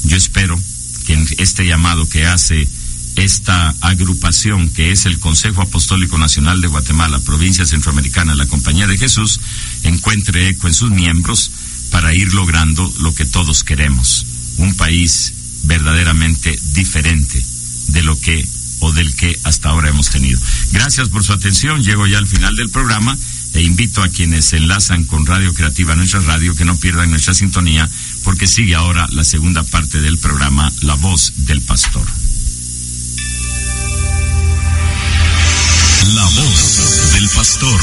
yo 0.04 0.18
espero 0.18 0.60
que 1.06 1.14
en 1.14 1.26
este 1.38 1.66
llamado 1.66 2.08
que 2.08 2.26
hace 2.26 2.68
esta 3.16 3.76
agrupación 3.82 4.70
que 4.70 4.92
es 4.92 5.06
el 5.06 5.20
Consejo 5.20 5.62
Apostólico 5.62 6.18
Nacional 6.18 6.62
de 6.62 6.68
Guatemala, 6.68 7.20
provincia 7.20 7.66
centroamericana, 7.66 8.36
la 8.36 8.48
Compañía 8.48 8.88
de 8.88 8.98
Jesús, 8.98 9.40
encuentre 9.84 10.50
eco 10.50 10.68
en 10.68 10.74
sus 10.74 10.92
miembros 10.92 11.52
para 11.92 12.14
ir 12.14 12.34
logrando 12.34 12.92
lo 13.00 13.14
que 13.14 13.26
todos 13.26 13.64
queremos, 13.64 14.26
un 14.58 14.76
país 14.76 15.34
verdaderamente 15.64 16.60
diferente 16.74 17.44
de 17.90 18.04
lo 18.04 18.20
que 18.20 18.48
o 18.80 18.92
del 18.92 19.16
que 19.16 19.40
hasta 19.44 19.70
ahora 19.70 19.90
hemos 19.90 20.10
tenido. 20.10 20.42
Gracias 20.72 21.10
por 21.10 21.24
su 21.24 21.34
atención, 21.34 21.84
llego 21.84 22.08
ya 22.08 22.18
al 22.18 22.28
final 22.28 22.56
del 22.56 22.70
programa 22.70 23.18
e 23.54 23.62
invito 23.62 24.02
a 24.02 24.10
quienes 24.10 24.46
se 24.46 24.58
enlazan 24.58 25.06
con 25.06 25.26
Radio 25.26 25.54
Creativa, 25.54 25.96
nuestra 25.96 26.20
radio, 26.22 26.56
que 26.56 26.66
no 26.66 26.78
pierdan 26.78 27.12
nuestra 27.12 27.34
sintonía, 27.34 27.90
porque 28.24 28.48
sigue 28.48 28.76
ahora 28.76 29.08
la 29.12 29.24
segunda 29.24 29.64
parte 29.64 30.02
del 30.02 30.18
programa 30.18 30.72
La 30.82 30.96
Voz 30.96 31.34
del 31.38 31.62
Pastor. 31.62 32.06
La 36.16 36.26
Voz 36.26 37.12
del 37.14 37.30
Pastor, 37.30 37.82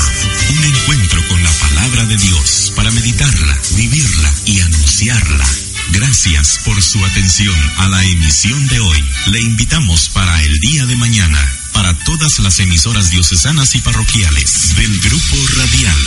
un 0.51 0.65
encuentro 0.65 1.29
con 1.29 1.43
la 1.43 1.53
palabra 1.53 2.05
de 2.07 2.17
Dios 2.17 2.73
para 2.77 2.91
meditarla, 2.91 3.59
vivirla 3.77 4.33
y 4.47 4.61
anunciarla. 4.61 5.47
Gracias 5.93 6.61
por 6.65 6.81
su 6.83 7.05
atención 7.05 7.57
a 7.79 7.89
la 7.89 8.05
emisión 8.05 8.67
de 8.69 8.81
hoy. 8.81 9.05
Le 9.27 9.41
invitamos 9.41 10.09
para 10.11 10.43
el 10.43 10.59
día 10.61 10.87
de 10.87 10.97
mañana 10.97 11.60
para 11.73 11.93
todas 12.05 12.39
las 12.41 12.59
emisoras 12.61 13.11
diocesanas 13.11 13.75
y 13.75 13.81
parroquiales 13.81 14.77
del 14.77 15.01
Grupo 15.01 15.37
Radial. 15.57 15.99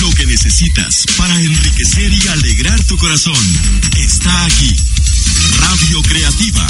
Lo 0.00 0.10
que 0.12 0.26
necesitas 0.26 1.04
para 1.16 1.40
enriquecer 1.40 2.12
y 2.12 2.28
alegrar 2.28 2.82
tu 2.84 2.96
corazón 2.96 3.34
está 3.96 4.44
aquí. 4.44 4.74
Radio 5.58 6.02
Creativa, 6.02 6.66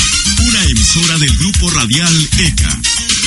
una 0.47 0.65
emisora 0.65 1.19
del 1.19 1.37
Grupo 1.37 1.71
Radial 1.71 2.29
ECA, 2.39 2.81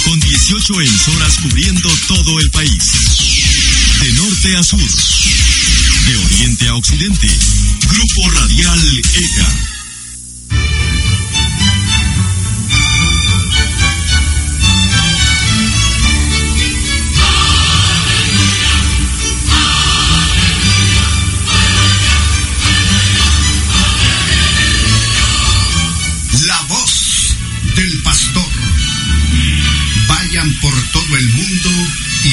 con 0.05 0.19
18 0.19 0.81
emisoras 0.81 1.37
cubriendo 1.41 1.89
todo 2.07 2.39
el 2.39 2.51
país. 2.51 3.62
De 4.03 4.11
norte 4.15 4.55
a 4.57 4.63
sur, 4.63 4.79
de 4.79 6.15
oriente 6.25 6.67
a 6.67 6.75
occidente 6.75 7.27
Grupo 7.87 8.29
Radial 8.31 9.01
EGA. 9.13 9.72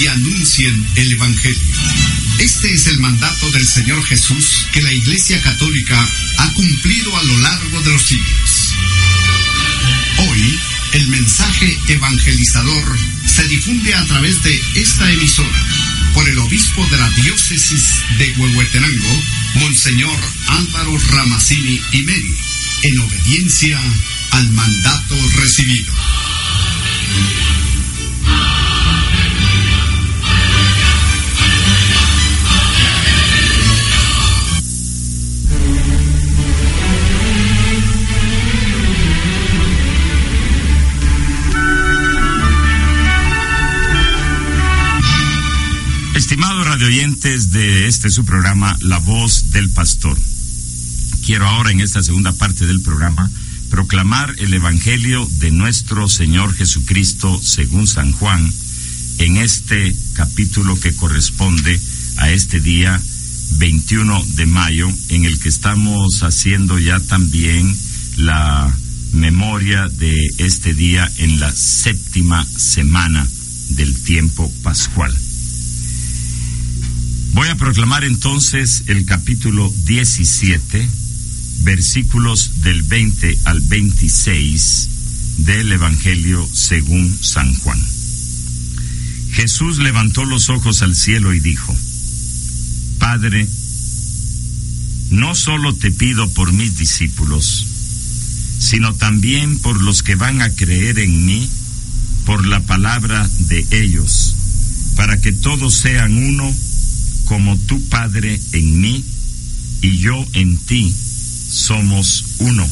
Y 0.01 0.07
anuncien 0.07 0.87
el 0.95 1.13
Evangelio. 1.13 1.61
Este 2.39 2.73
es 2.73 2.87
el 2.87 2.99
mandato 3.01 3.51
del 3.51 3.67
Señor 3.67 4.03
Jesús 4.07 4.67
que 4.73 4.81
la 4.81 4.93
Iglesia 4.93 5.41
Católica 5.43 6.09
ha 6.39 6.53
cumplido 6.53 7.17
a 7.17 7.23
lo 7.25 7.39
largo 7.41 7.83
de 7.83 7.91
los 7.91 8.03
siglos. 8.07 8.75
Hoy, 10.19 10.59
el 10.93 11.07
mensaje 11.09 11.79
evangelizador 11.89 12.99
se 13.27 13.45
difunde 13.49 13.95
a 13.95 14.07
través 14.07 14.43
de 14.43 14.61
esta 14.77 15.11
emisora 15.13 15.67
por 16.15 16.29
el 16.29 16.39
obispo 16.39 16.87
de 16.87 16.97
la 16.97 17.11
diócesis 17.11 17.83
de 18.19 18.33
Huehuetenango, 18.39 19.23
Monseñor 19.57 20.19
Álvaro 20.49 20.99
Ramacini 21.11 21.81
y 21.93 22.03
Meri, 22.03 22.37
en 22.85 23.01
obediencia 23.01 23.79
al 24.31 24.51
mandato 24.53 25.17
recibido. 25.37 25.93
Estimados 46.81 46.95
radioyentes 46.95 47.51
de 47.51 47.89
este 47.89 48.09
su 48.09 48.25
programa, 48.25 48.75
La 48.81 48.99
Voz 49.01 49.51
del 49.51 49.69
Pastor. 49.69 50.17
Quiero 51.27 51.47
ahora 51.47 51.73
en 51.73 51.81
esta 51.81 52.03
segunda 52.03 52.33
parte 52.33 52.67
del 52.67 52.81
programa 52.81 53.31
proclamar 53.69 54.35
el 54.39 54.55
Evangelio 54.55 55.29
de 55.41 55.51
nuestro 55.51 56.09
Señor 56.09 56.55
Jesucristo 56.55 57.39
según 57.43 57.87
San 57.87 58.13
Juan 58.13 58.51
en 59.19 59.37
este 59.37 59.95
capítulo 60.15 60.79
que 60.81 60.95
corresponde 60.95 61.79
a 62.17 62.31
este 62.31 62.61
día 62.61 62.99
21 63.59 64.25
de 64.37 64.47
mayo 64.47 64.91
en 65.11 65.27
el 65.27 65.39
que 65.39 65.51
estamos 65.51 66.23
haciendo 66.23 66.79
ya 66.79 66.99
también 66.99 67.77
la 68.17 68.75
memoria 69.13 69.87
de 69.89 70.17
este 70.39 70.73
día 70.73 71.11
en 71.19 71.41
la 71.41 71.53
séptima 71.55 72.47
semana 72.57 73.29
del 73.69 74.03
tiempo 74.03 74.51
pascual. 74.63 75.15
Voy 77.41 77.49
a 77.49 77.57
proclamar 77.57 78.05
entonces 78.05 78.83
el 78.87 79.07
capítulo 79.07 79.73
17, 79.87 80.87
versículos 81.61 82.61
del 82.61 82.83
20 82.83 83.39
al 83.45 83.63
26 83.63 84.89
del 85.39 85.73
Evangelio 85.73 86.47
según 86.53 87.17
San 87.23 87.55
Juan. 87.55 87.81
Jesús 89.33 89.79
levantó 89.79 90.27
los 90.27 90.51
ojos 90.51 90.83
al 90.83 90.95
cielo 90.95 91.33
y 91.33 91.41
dijo, 91.41 91.75
Padre, 92.99 93.49
no 95.09 95.35
solo 95.35 95.75
te 95.75 95.91
pido 95.93 96.29
por 96.35 96.53
mis 96.53 96.77
discípulos, 96.77 97.67
sino 98.59 98.95
también 98.97 99.59
por 99.61 99.81
los 99.81 100.03
que 100.03 100.15
van 100.15 100.43
a 100.43 100.51
creer 100.51 100.99
en 100.99 101.25
mí 101.25 101.49
por 102.27 102.47
la 102.47 102.61
palabra 102.67 103.27
de 103.49 103.67
ellos, 103.71 104.37
para 104.95 105.19
que 105.23 105.33
todos 105.33 105.73
sean 105.73 106.19
uno, 106.19 106.55
como 107.31 107.57
tu 107.57 107.81
Padre 107.89 108.41
en 108.51 108.81
mí 108.81 109.05
y 109.83 109.99
yo 109.99 110.27
en 110.33 110.59
ti 110.59 110.93
somos 111.49 112.25
uno, 112.39 112.69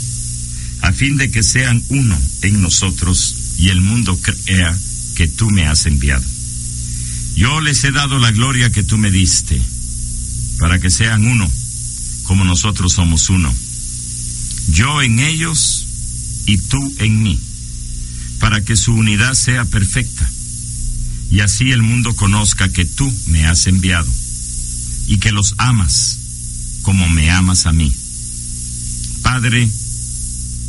a 0.81 0.93
fin 0.93 1.17
de 1.17 1.31
que 1.31 1.45
sean 1.45 1.81
uno 1.91 2.19
en 2.43 2.61
nosotros 2.61 3.37
y 3.59 3.69
el 3.69 3.81
mundo 3.81 4.19
crea 4.21 4.77
que 5.15 5.29
tú 5.29 5.49
me 5.49 5.69
has 5.69 5.87
enviado. 5.87 6.25
Yo 7.37 7.61
les 7.61 7.85
he 7.85 7.93
dado 7.93 8.19
la 8.19 8.33
gloria 8.33 8.69
que 8.71 8.83
tú 8.83 8.99
me 8.99 9.12
diste, 9.12 9.62
para 10.59 10.81
que 10.81 10.91
sean 10.91 11.25
uno, 11.25 11.49
como 12.25 12.45
nosotros 12.45 12.95
somos 12.95 13.31
uno. 13.31 13.55
Yo 14.73 15.03
en 15.03 15.21
ellos 15.21 15.87
y 16.47 16.59
tú 16.59 16.95
en 16.99 17.23
mí, 17.23 17.38
para 18.41 18.65
que 18.65 18.75
su 18.75 18.93
unidad 18.93 19.35
sea 19.35 19.65
perfecta, 19.67 20.29
y 21.31 21.43
así 21.43 21.71
el 21.71 21.83
mundo 21.83 22.17
conozca 22.17 22.69
que 22.73 22.85
tú 22.85 23.09
me 23.29 23.47
has 23.47 23.69
enviado, 23.69 24.11
y 25.09 25.19
que 25.19 25.33
los 25.33 25.55
amas 25.59 26.19
como 26.83 27.09
me 27.09 27.31
amas 27.31 27.67
a 27.67 27.73
mí. 27.73 27.93
Padre, 29.23 29.69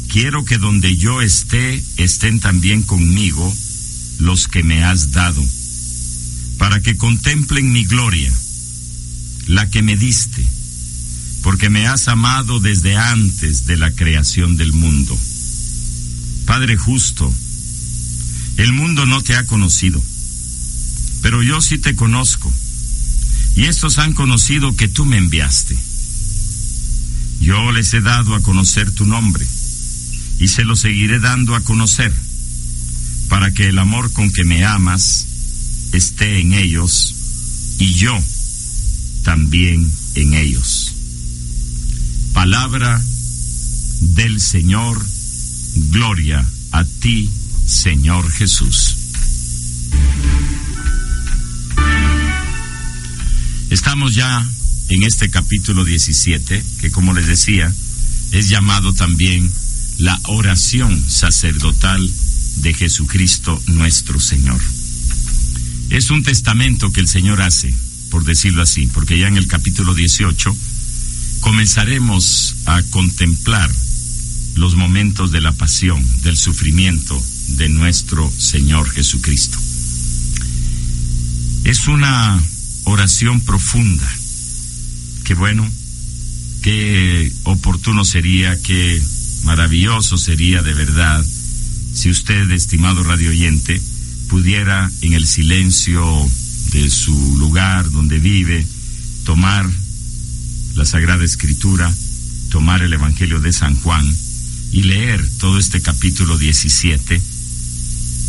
quiero 0.07 0.43
que 0.43 0.57
donde 0.57 0.97
yo 0.97 1.21
esté 1.21 1.83
estén 1.97 2.39
también 2.39 2.81
conmigo 2.83 3.55
los 4.19 4.47
que 4.47 4.63
me 4.63 4.83
has 4.83 5.11
dado 5.11 5.45
para 6.57 6.81
que 6.81 6.97
contemplen 6.97 7.71
mi 7.71 7.85
gloria, 7.85 8.33
la 9.47 9.69
que 9.69 9.81
me 9.81 9.95
diste, 9.95 10.45
porque 11.41 11.69
me 11.69 11.87
has 11.87 12.07
amado 12.07 12.59
desde 12.59 12.97
antes 12.97 13.65
de 13.65 13.77
la 13.77 13.91
creación 13.91 14.57
del 14.57 14.73
mundo. 14.73 15.17
Padre 16.45 16.75
justo, 16.75 17.33
el 18.57 18.73
mundo 18.73 19.05
no 19.05 19.21
te 19.21 19.35
ha 19.35 19.45
conocido, 19.45 20.03
pero 21.21 21.43
yo 21.43 21.61
sí 21.61 21.77
te 21.77 21.95
conozco, 21.95 22.51
y 23.59 23.65
estos 23.65 23.97
han 23.97 24.13
conocido 24.13 24.73
que 24.77 24.87
tú 24.87 25.03
me 25.03 25.17
enviaste. 25.17 25.77
Yo 27.41 27.73
les 27.73 27.93
he 27.93 27.99
dado 27.99 28.33
a 28.33 28.41
conocer 28.41 28.89
tu 28.91 29.05
nombre, 29.05 29.45
y 30.39 30.47
se 30.47 30.63
lo 30.63 30.77
seguiré 30.77 31.19
dando 31.19 31.55
a 31.55 31.61
conocer, 31.61 32.13
para 33.27 33.53
que 33.53 33.67
el 33.67 33.77
amor 33.77 34.13
con 34.13 34.31
que 34.31 34.45
me 34.45 34.63
amas 34.63 35.25
esté 35.91 36.39
en 36.39 36.53
ellos 36.53 37.13
y 37.79 37.95
yo 37.95 38.17
también 39.23 39.91
en 40.15 40.35
ellos. 40.35 40.93
Palabra 42.31 43.03
del 43.99 44.39
Señor, 44.39 45.05
gloria 45.91 46.49
a 46.71 46.85
ti, 46.85 47.29
Señor 47.65 48.31
Jesús. 48.31 48.98
Estamos 53.69 54.15
ya 54.15 54.49
en 54.87 55.03
este 55.03 55.29
capítulo 55.29 55.85
17, 55.85 56.63
que 56.81 56.89
como 56.89 57.13
les 57.13 57.27
decía, 57.27 57.71
es 58.31 58.49
llamado 58.49 58.93
también 58.93 59.51
la 59.99 60.19
oración 60.23 61.03
sacerdotal 61.07 62.11
de 62.57 62.73
Jesucristo 62.73 63.61
nuestro 63.67 64.19
Señor. 64.19 64.59
Es 65.91 66.09
un 66.09 66.23
testamento 66.23 66.91
que 66.91 67.01
el 67.01 67.07
Señor 67.07 67.43
hace, 67.43 67.71
por 68.09 68.23
decirlo 68.23 68.63
así, 68.63 68.87
porque 68.87 69.19
ya 69.19 69.27
en 69.27 69.37
el 69.37 69.45
capítulo 69.45 69.93
18 69.93 70.55
comenzaremos 71.39 72.55
a 72.65 72.81
contemplar 72.83 73.71
los 74.55 74.73
momentos 74.73 75.31
de 75.31 75.41
la 75.41 75.51
pasión, 75.51 76.03
del 76.23 76.37
sufrimiento 76.37 77.23
de 77.49 77.69
nuestro 77.69 78.31
Señor 78.35 78.89
Jesucristo. 78.89 79.59
Es 81.65 81.87
una 81.87 82.41
oración 82.89 83.41
profunda. 83.41 84.09
Qué 85.23 85.35
bueno, 85.35 85.69
qué 86.61 87.31
oportuno 87.43 88.03
sería, 88.03 88.59
qué 88.61 89.01
maravilloso 89.43 90.17
sería 90.17 90.61
de 90.61 90.73
verdad 90.73 91.25
si 91.93 92.09
usted, 92.09 92.49
estimado 92.51 93.03
radio 93.03 93.29
oyente, 93.29 93.81
pudiera 94.27 94.89
en 95.01 95.13
el 95.13 95.27
silencio 95.27 96.29
de 96.71 96.89
su 96.89 97.37
lugar 97.37 97.89
donde 97.91 98.19
vive 98.19 98.65
tomar 99.25 99.69
la 100.75 100.85
Sagrada 100.85 101.25
Escritura, 101.25 101.93
tomar 102.49 102.81
el 102.81 102.93
Evangelio 102.93 103.39
de 103.39 103.51
San 103.51 103.75
Juan 103.75 104.05
y 104.71 104.83
leer 104.83 105.27
todo 105.39 105.57
este 105.57 105.81
capítulo 105.81 106.37
17, 106.37 107.21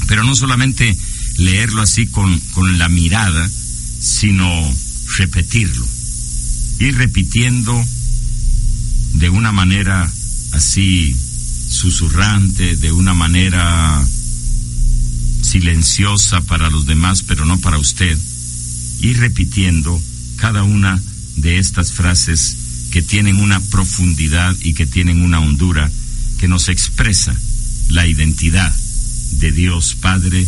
pero 0.06 0.24
no 0.24 0.34
solamente 0.34 0.96
leerlo 1.36 1.82
así 1.82 2.06
con, 2.06 2.38
con 2.54 2.78
la 2.78 2.88
mirada, 2.88 3.48
sino 4.00 4.48
repetirlo, 5.18 5.86
ir 6.78 6.96
repitiendo 6.96 7.84
de 9.14 9.28
una 9.28 9.52
manera 9.52 10.10
así 10.52 11.14
susurrante, 11.68 12.76
de 12.76 12.92
una 12.92 13.12
manera 13.12 14.04
silenciosa 15.42 16.40
para 16.42 16.70
los 16.70 16.86
demás, 16.86 17.22
pero 17.22 17.44
no 17.44 17.58
para 17.58 17.78
usted, 17.78 18.18
y 19.00 19.12
repitiendo 19.14 20.00
cada 20.36 20.62
una 20.62 21.00
de 21.36 21.58
estas 21.58 21.92
frases 21.92 22.56
que 22.90 23.02
tienen 23.02 23.36
una 23.36 23.60
profundidad 23.60 24.56
y 24.62 24.74
que 24.74 24.86
tienen 24.86 25.22
una 25.22 25.40
hondura 25.40 25.90
que 26.38 26.48
nos 26.48 26.68
expresa 26.68 27.36
la 27.88 28.06
identidad 28.06 28.74
de 29.32 29.52
Dios 29.52 29.94
Padre, 30.00 30.46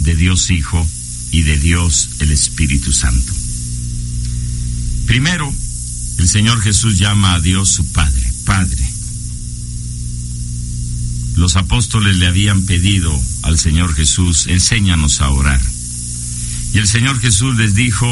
de 0.00 0.16
Dios 0.16 0.50
Hijo 0.50 0.86
y 1.30 1.42
de 1.42 1.58
Dios 1.58 2.10
el 2.20 2.30
Espíritu 2.30 2.92
Santo. 2.92 3.32
Primero, 5.06 5.52
el 6.18 6.28
Señor 6.28 6.60
Jesús 6.60 6.98
llama 6.98 7.34
a 7.34 7.40
Dios 7.40 7.70
su 7.70 7.84
Padre, 7.92 8.32
Padre 8.44 8.98
los 11.38 11.54
apóstoles 11.54 12.16
le 12.16 12.26
habían 12.26 12.64
pedido 12.64 13.16
al 13.42 13.58
Señor 13.58 13.94
Jesús, 13.94 14.48
enséñanos 14.48 15.20
a 15.20 15.30
orar. 15.30 15.60
Y 16.74 16.78
el 16.78 16.88
Señor 16.88 17.20
Jesús 17.20 17.56
les 17.56 17.74
dijo, 17.74 18.06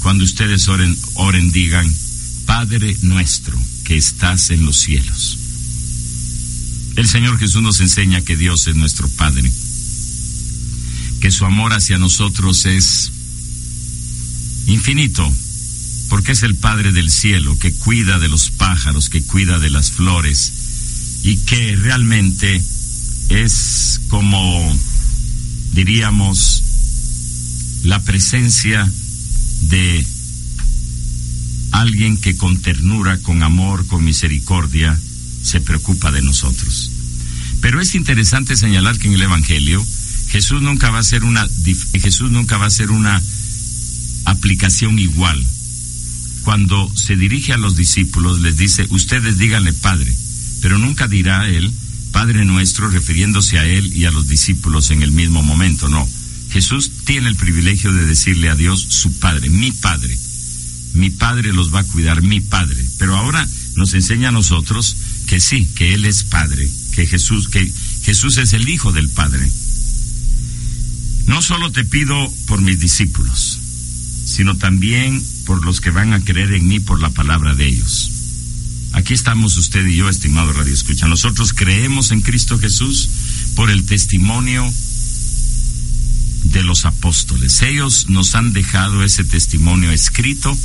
cuando 0.00 0.24
ustedes 0.24 0.66
oren, 0.68 0.96
oren 1.14 1.52
digan, 1.52 1.90
Padre 2.46 2.96
nuestro 3.02 3.58
que 3.84 3.96
estás 3.96 4.50
en 4.50 4.66
los 4.66 4.80
cielos. 4.80 5.38
El 6.96 7.06
Señor 7.06 7.38
Jesús 7.38 7.62
nos 7.62 7.78
enseña 7.80 8.20
que 8.20 8.36
Dios 8.36 8.66
es 8.66 8.74
nuestro 8.74 9.08
Padre, 9.10 9.50
que 11.20 11.30
su 11.30 11.44
amor 11.44 11.72
hacia 11.72 11.98
nosotros 11.98 12.64
es 12.64 13.12
infinito, 14.66 15.30
porque 16.08 16.32
es 16.32 16.42
el 16.42 16.56
Padre 16.56 16.92
del 16.92 17.10
cielo, 17.10 17.56
que 17.58 17.72
cuida 17.72 18.18
de 18.18 18.28
los 18.28 18.50
pájaros, 18.50 19.08
que 19.08 19.22
cuida 19.22 19.58
de 19.58 19.70
las 19.70 19.92
flores, 19.92 20.52
y 21.22 21.36
que 21.36 21.76
realmente 21.76 22.62
es 23.28 24.00
como, 24.08 24.78
diríamos, 25.72 26.62
la 27.84 28.02
presencia 28.02 28.90
de 29.62 30.04
alguien 31.72 32.16
que 32.16 32.36
con 32.36 32.60
ternura, 32.60 33.18
con 33.18 33.42
amor, 33.42 33.86
con 33.86 34.04
misericordia, 34.04 34.98
se 35.42 35.60
preocupa 35.60 36.10
de 36.10 36.22
nosotros. 36.22 36.90
Pero 37.60 37.80
es 37.80 37.94
interesante 37.94 38.56
señalar 38.56 38.98
que 38.98 39.08
en 39.08 39.14
el 39.14 39.22
Evangelio 39.22 39.84
Jesús 40.30 40.62
nunca 40.62 40.90
va 40.90 41.00
a 41.00 41.04
ser 41.04 41.24
una 41.24 41.46
Jesús 41.92 42.30
nunca 42.30 42.56
va 42.56 42.66
a 42.66 42.70
ser 42.70 42.90
una 42.90 43.22
aplicación 44.24 44.98
igual. 44.98 45.44
Cuando 46.42 46.90
se 46.96 47.16
dirige 47.16 47.52
a 47.52 47.58
los 47.58 47.76
discípulos 47.76 48.40
les 48.40 48.56
dice, 48.56 48.86
"Ustedes 48.90 49.38
díganle 49.38 49.72
Padre." 49.72 50.14
pero 50.60 50.78
nunca 50.78 51.08
dirá 51.08 51.48
él, 51.48 51.72
Padre 52.12 52.44
nuestro, 52.44 52.88
refiriéndose 52.90 53.58
a 53.58 53.66
él 53.66 53.96
y 53.96 54.04
a 54.04 54.10
los 54.10 54.28
discípulos 54.28 54.90
en 54.90 55.02
el 55.02 55.12
mismo 55.12 55.42
momento, 55.42 55.88
no. 55.88 56.08
Jesús 56.50 56.90
tiene 57.04 57.28
el 57.28 57.36
privilegio 57.36 57.92
de 57.92 58.04
decirle 58.04 58.48
a 58.48 58.56
Dios 58.56 58.86
su 58.88 59.12
Padre, 59.18 59.48
mi 59.48 59.70
Padre. 59.72 60.18
Mi 60.94 61.10
Padre 61.10 61.52
los 61.52 61.72
va 61.72 61.80
a 61.80 61.84
cuidar, 61.84 62.22
mi 62.22 62.40
Padre. 62.40 62.84
Pero 62.98 63.16
ahora 63.16 63.48
nos 63.76 63.94
enseña 63.94 64.30
a 64.30 64.32
nosotros 64.32 64.96
que 65.26 65.38
sí, 65.38 65.68
que 65.76 65.94
Él 65.94 66.04
es 66.04 66.24
Padre, 66.24 66.68
que 66.92 67.06
Jesús, 67.06 67.48
que 67.48 67.72
Jesús 68.02 68.38
es 68.38 68.52
el 68.52 68.68
Hijo 68.68 68.90
del 68.90 69.08
Padre. 69.08 69.48
No 71.26 71.42
solo 71.42 71.70
te 71.72 71.84
pido 71.84 72.32
por 72.46 72.60
mis 72.60 72.80
discípulos, 72.80 73.58
sino 74.24 74.56
también 74.56 75.22
por 75.44 75.64
los 75.64 75.80
que 75.80 75.90
van 75.90 76.12
a 76.12 76.24
creer 76.24 76.52
en 76.52 76.68
mí 76.68 76.80
por 76.80 77.00
la 77.00 77.10
palabra 77.10 77.54
de 77.54 77.66
ellos. 77.66 78.10
Aquí 78.92 79.14
estamos 79.14 79.56
usted 79.56 79.86
y 79.86 79.96
yo, 79.96 80.08
estimado 80.08 80.52
Radio 80.52 80.74
Escucha. 80.74 81.06
Nosotros 81.06 81.52
creemos 81.52 82.10
en 82.10 82.22
Cristo 82.22 82.58
Jesús 82.58 83.08
por 83.54 83.70
el 83.70 83.84
testimonio 83.84 84.68
de 86.44 86.62
los 86.62 86.84
apóstoles. 86.84 87.62
Ellos 87.62 88.06
nos 88.08 88.34
han 88.34 88.52
dejado 88.52 89.04
ese 89.04 89.24
testimonio 89.24 89.92
escrito 89.92 90.56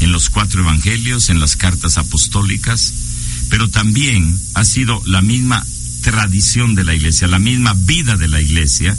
en 0.00 0.12
los 0.12 0.28
cuatro 0.28 0.60
evangelios, 0.60 1.30
en 1.30 1.40
las 1.40 1.56
cartas 1.56 1.96
apostólicas, 1.96 2.92
pero 3.48 3.70
también 3.70 4.38
ha 4.54 4.64
sido 4.64 5.02
la 5.06 5.22
misma 5.22 5.64
tradición 6.02 6.74
de 6.74 6.84
la 6.84 6.94
iglesia, 6.94 7.28
la 7.28 7.38
misma 7.38 7.72
vida 7.74 8.16
de 8.16 8.28
la 8.28 8.42
iglesia 8.42 8.96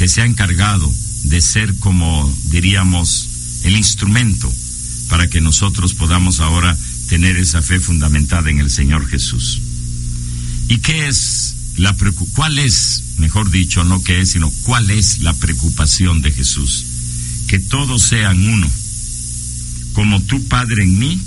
que 0.00 0.08
se 0.08 0.22
ha 0.22 0.24
encargado 0.24 0.90
de 1.24 1.42
ser 1.42 1.74
como 1.74 2.34
diríamos 2.44 3.28
el 3.64 3.76
instrumento 3.76 4.50
para 5.10 5.28
que 5.28 5.42
nosotros 5.42 5.92
podamos 5.92 6.40
ahora 6.40 6.74
tener 7.10 7.36
esa 7.36 7.60
fe 7.60 7.78
fundamentada 7.80 8.48
en 8.48 8.60
el 8.60 8.70
Señor 8.70 9.06
Jesús. 9.06 9.60
¿Y 10.68 10.78
qué 10.78 11.06
es 11.06 11.54
la 11.76 11.94
cuál 12.32 12.58
es, 12.58 13.02
mejor 13.18 13.50
dicho, 13.50 13.84
no 13.84 14.02
qué 14.02 14.22
es, 14.22 14.30
sino 14.30 14.50
cuál 14.62 14.90
es 14.90 15.18
la 15.18 15.34
preocupación 15.34 16.22
de 16.22 16.32
Jesús? 16.32 16.86
Que 17.46 17.58
todos 17.58 18.00
sean 18.00 18.40
uno, 18.40 18.70
como 19.92 20.22
tu 20.22 20.42
Padre 20.48 20.84
en 20.84 20.98
mí 20.98 21.20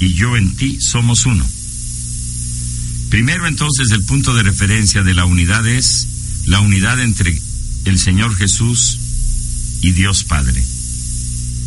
y 0.00 0.14
yo 0.14 0.34
en 0.38 0.56
ti 0.56 0.80
somos 0.80 1.26
uno. 1.26 1.46
Primero 3.10 3.46
entonces 3.46 3.90
el 3.90 4.02
punto 4.04 4.34
de 4.34 4.44
referencia 4.44 5.02
de 5.02 5.12
la 5.12 5.26
unidad 5.26 5.66
es 5.66 6.06
la 6.46 6.60
unidad 6.60 7.02
entre 7.02 7.38
el 7.88 7.98
Señor 7.98 8.34
Jesús 8.36 8.98
y 9.82 9.92
Dios 9.92 10.24
Padre. 10.24 10.62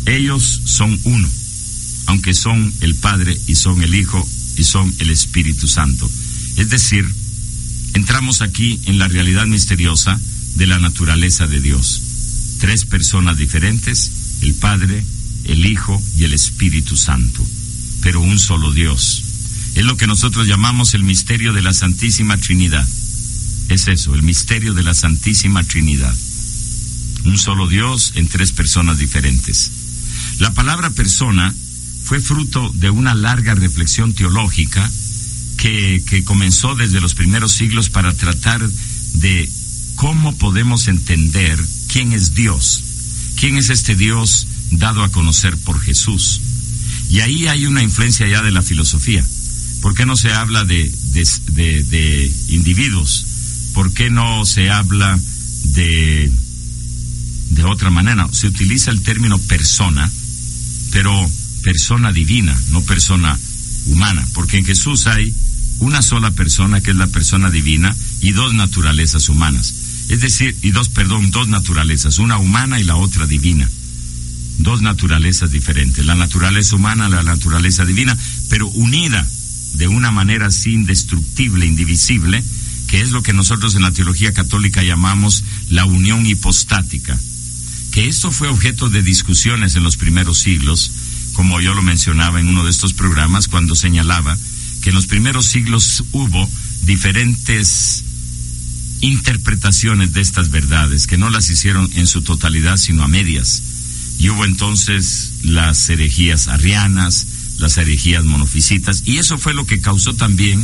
Ellos 0.06 0.62
son 0.64 0.98
uno, 1.04 1.28
aunque 2.06 2.34
son 2.34 2.72
el 2.80 2.94
Padre 2.94 3.38
y 3.46 3.54
son 3.54 3.82
el 3.82 3.94
Hijo 3.94 4.26
y 4.56 4.64
son 4.64 4.92
el 4.98 5.10
Espíritu 5.10 5.68
Santo. 5.68 6.10
Es 6.56 6.70
decir, 6.70 7.06
entramos 7.94 8.42
aquí 8.42 8.80
en 8.84 8.98
la 8.98 9.08
realidad 9.08 9.46
misteriosa 9.46 10.20
de 10.56 10.66
la 10.66 10.78
naturaleza 10.78 11.46
de 11.46 11.60
Dios. 11.60 12.02
Tres 12.58 12.84
personas 12.84 13.38
diferentes, 13.38 14.10
el 14.42 14.54
Padre, 14.54 15.04
el 15.44 15.66
Hijo 15.66 16.02
y 16.16 16.24
el 16.24 16.34
Espíritu 16.34 16.96
Santo, 16.96 17.44
pero 18.02 18.20
un 18.20 18.38
solo 18.38 18.72
Dios. 18.72 19.24
Es 19.74 19.84
lo 19.84 19.96
que 19.96 20.06
nosotros 20.06 20.46
llamamos 20.46 20.94
el 20.94 21.02
misterio 21.02 21.52
de 21.52 21.62
la 21.62 21.72
Santísima 21.72 22.36
Trinidad. 22.36 22.86
Es 23.72 23.88
eso, 23.88 24.14
el 24.14 24.22
misterio 24.22 24.74
de 24.74 24.82
la 24.82 24.92
Santísima 24.92 25.64
Trinidad. 25.64 26.14
Un 27.24 27.38
solo 27.38 27.66
Dios 27.66 28.12
en 28.16 28.28
tres 28.28 28.52
personas 28.52 28.98
diferentes. 28.98 29.70
La 30.40 30.52
palabra 30.52 30.90
persona 30.90 31.54
fue 32.04 32.20
fruto 32.20 32.70
de 32.74 32.90
una 32.90 33.14
larga 33.14 33.54
reflexión 33.54 34.12
teológica 34.12 34.90
que, 35.56 36.22
comenzó 36.26 36.74
desde 36.74 37.00
los 37.00 37.14
primeros 37.14 37.52
siglos 37.52 37.88
para 37.88 38.12
tratar 38.12 38.60
de 39.14 39.50
cómo 39.94 40.36
podemos 40.36 40.86
entender 40.88 41.58
quién 41.88 42.12
es 42.12 42.34
Dios, 42.34 42.82
quién 43.40 43.56
es 43.56 43.70
este 43.70 43.96
Dios 43.96 44.46
dado 44.72 45.02
a 45.02 45.10
conocer 45.10 45.56
por 45.56 45.80
Jesús. 45.80 46.42
Y 47.08 47.20
ahí 47.20 47.46
hay 47.46 47.64
una 47.64 47.82
influencia 47.82 48.28
ya 48.28 48.42
de 48.42 48.50
la 48.50 48.60
filosofía. 48.60 49.24
¿Por 49.80 49.94
qué 49.94 50.04
no 50.04 50.14
se 50.14 50.30
habla 50.30 50.66
de, 50.66 50.92
individuos? 52.48 53.31
¿Por 53.72 53.92
qué 53.92 54.10
no 54.10 54.44
se 54.44 54.70
habla 54.70 55.18
de, 55.64 56.30
de 57.50 57.64
otra 57.64 57.90
manera? 57.90 58.28
Se 58.32 58.48
utiliza 58.48 58.90
el 58.90 59.02
término 59.02 59.38
persona, 59.38 60.10
pero 60.90 61.30
persona 61.62 62.12
divina, 62.12 62.58
no 62.70 62.82
persona 62.82 63.38
humana, 63.86 64.26
porque 64.34 64.58
en 64.58 64.64
Jesús 64.64 65.06
hay 65.06 65.34
una 65.78 66.02
sola 66.02 66.30
persona 66.30 66.80
que 66.80 66.90
es 66.90 66.96
la 66.96 67.06
persona 67.08 67.50
divina 67.50 67.94
y 68.20 68.32
dos 68.32 68.54
naturalezas 68.54 69.28
humanas. 69.28 69.74
Es 70.08 70.20
decir, 70.20 70.56
y 70.62 70.70
dos, 70.70 70.88
perdón, 70.88 71.30
dos 71.30 71.48
naturalezas, 71.48 72.18
una 72.18 72.38
humana 72.38 72.80
y 72.80 72.84
la 72.84 72.96
otra 72.96 73.26
divina 73.26 73.68
dos 74.58 74.82
naturalezas 74.82 75.50
diferentes, 75.50 76.04
la 76.04 76.14
naturaleza 76.14 76.76
humana, 76.76 77.08
la 77.08 77.22
naturaleza 77.22 77.84
divina, 77.84 78.16
pero 78.48 78.68
unida 78.68 79.26
de 79.74 79.88
una 79.88 80.10
manera 80.10 80.46
así 80.46 80.72
indestructible, 80.72 81.66
indivisible, 81.66 82.42
que 82.92 83.00
es 83.00 83.10
lo 83.10 83.22
que 83.22 83.32
nosotros 83.32 83.74
en 83.74 83.80
la 83.80 83.90
teología 83.90 84.34
católica 84.34 84.82
llamamos 84.82 85.44
la 85.70 85.86
unión 85.86 86.26
hipostática. 86.26 87.18
Que 87.90 88.06
esto 88.06 88.30
fue 88.30 88.48
objeto 88.48 88.90
de 88.90 89.02
discusiones 89.02 89.76
en 89.76 89.82
los 89.82 89.96
primeros 89.96 90.40
siglos, 90.40 90.90
como 91.32 91.62
yo 91.62 91.72
lo 91.72 91.80
mencionaba 91.80 92.38
en 92.38 92.48
uno 92.48 92.64
de 92.64 92.70
estos 92.70 92.92
programas, 92.92 93.48
cuando 93.48 93.76
señalaba 93.76 94.36
que 94.82 94.90
en 94.90 94.94
los 94.94 95.06
primeros 95.06 95.46
siglos 95.46 96.04
hubo 96.12 96.50
diferentes 96.82 98.04
interpretaciones 99.00 100.12
de 100.12 100.20
estas 100.20 100.50
verdades, 100.50 101.06
que 101.06 101.16
no 101.16 101.30
las 101.30 101.48
hicieron 101.48 101.90
en 101.94 102.06
su 102.06 102.20
totalidad, 102.20 102.76
sino 102.76 103.04
a 103.04 103.08
medias 103.08 103.62
y 104.18 104.28
hubo 104.28 104.44
entonces 104.44 105.32
las 105.44 105.88
herejías 105.88 106.46
arrianas, 106.48 107.26
las 107.56 107.78
herejías 107.78 108.24
monofisitas, 108.24 109.02
y 109.06 109.16
eso 109.16 109.38
fue 109.38 109.54
lo 109.54 109.64
que 109.64 109.80
causó 109.80 110.12
también 110.12 110.62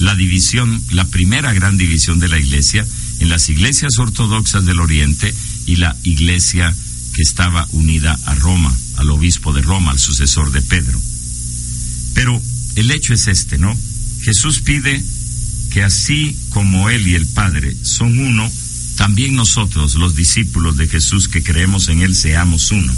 la 0.00 0.14
división, 0.14 0.82
la 0.90 1.04
primera 1.06 1.52
gran 1.52 1.76
división 1.76 2.18
de 2.18 2.28
la 2.28 2.38
iglesia, 2.38 2.86
en 3.20 3.28
las 3.28 3.48
iglesias 3.48 3.98
ortodoxas 3.98 4.64
del 4.64 4.80
Oriente 4.80 5.32
y 5.66 5.76
la 5.76 5.96
iglesia 6.02 6.74
que 7.14 7.22
estaba 7.22 7.68
unida 7.72 8.18
a 8.24 8.34
Roma, 8.34 8.74
al 8.96 9.10
obispo 9.10 9.52
de 9.52 9.62
Roma, 9.62 9.92
al 9.92 9.98
sucesor 9.98 10.52
de 10.52 10.62
Pedro. 10.62 11.00
Pero 12.14 12.40
el 12.76 12.90
hecho 12.90 13.12
es 13.14 13.26
este, 13.28 13.58
¿no? 13.58 13.76
Jesús 14.22 14.60
pide 14.60 15.02
que 15.70 15.82
así 15.82 16.36
como 16.48 16.90
Él 16.90 17.06
y 17.06 17.14
el 17.14 17.26
Padre 17.26 17.76
son 17.82 18.18
uno, 18.18 18.50
también 18.96 19.34
nosotros, 19.34 19.94
los 19.94 20.16
discípulos 20.16 20.76
de 20.76 20.88
Jesús 20.88 21.28
que 21.28 21.42
creemos 21.42 21.88
en 21.88 22.00
Él, 22.00 22.16
seamos 22.16 22.70
uno. 22.70 22.94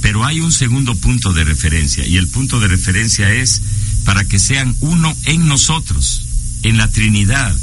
Pero 0.00 0.24
hay 0.24 0.40
un 0.40 0.52
segundo 0.52 0.94
punto 0.94 1.32
de 1.32 1.44
referencia, 1.44 2.06
y 2.06 2.16
el 2.16 2.28
punto 2.28 2.60
de 2.60 2.68
referencia 2.68 3.32
es 3.32 3.62
para 4.04 4.24
que 4.24 4.38
sean 4.38 4.76
uno 4.80 5.14
en 5.24 5.46
nosotros, 5.46 6.22
en 6.62 6.76
la 6.76 6.90
Trinidad, 6.90 7.56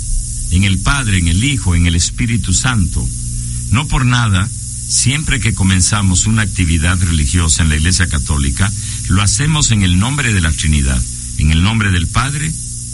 en 0.52 0.64
el 0.64 0.80
Padre, 0.80 1.18
en 1.18 1.28
el 1.28 1.44
Hijo, 1.44 1.76
en 1.76 1.88
el 1.88 1.96
Espíritu 1.96 2.54
Santo. 2.54 3.08
No 3.70 3.88
por 3.88 4.06
nada, 4.06 4.50
siempre 4.88 5.40
que 5.40 5.54
comenzamos 5.54 6.26
una 6.26 6.42
actividad 6.42 7.00
religiosa 7.02 7.64
en 7.64 7.70
la 7.70 7.78
Iglesia 7.78 8.08
Católica, 8.08 8.72
lo 9.08 9.22
hacemos 9.22 9.72
en 9.72 9.84
el 9.84 9.98
nombre 9.98 10.34
de 10.34 10.42
la 10.42 10.52
Trinidad, 10.52 11.02
en 11.38 11.52
el 11.52 11.64
nombre 11.64 11.92
del 11.92 12.08
Padre 12.08 12.52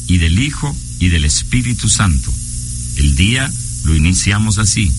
y 0.07 0.17
del 0.17 0.39
Hijo 0.39 0.77
y 0.99 1.09
del 1.09 1.25
Espíritu 1.25 1.89
Santo. 1.89 2.31
El 2.97 3.15
día 3.15 3.51
lo 3.83 3.95
iniciamos 3.95 4.57
así. 4.57 4.91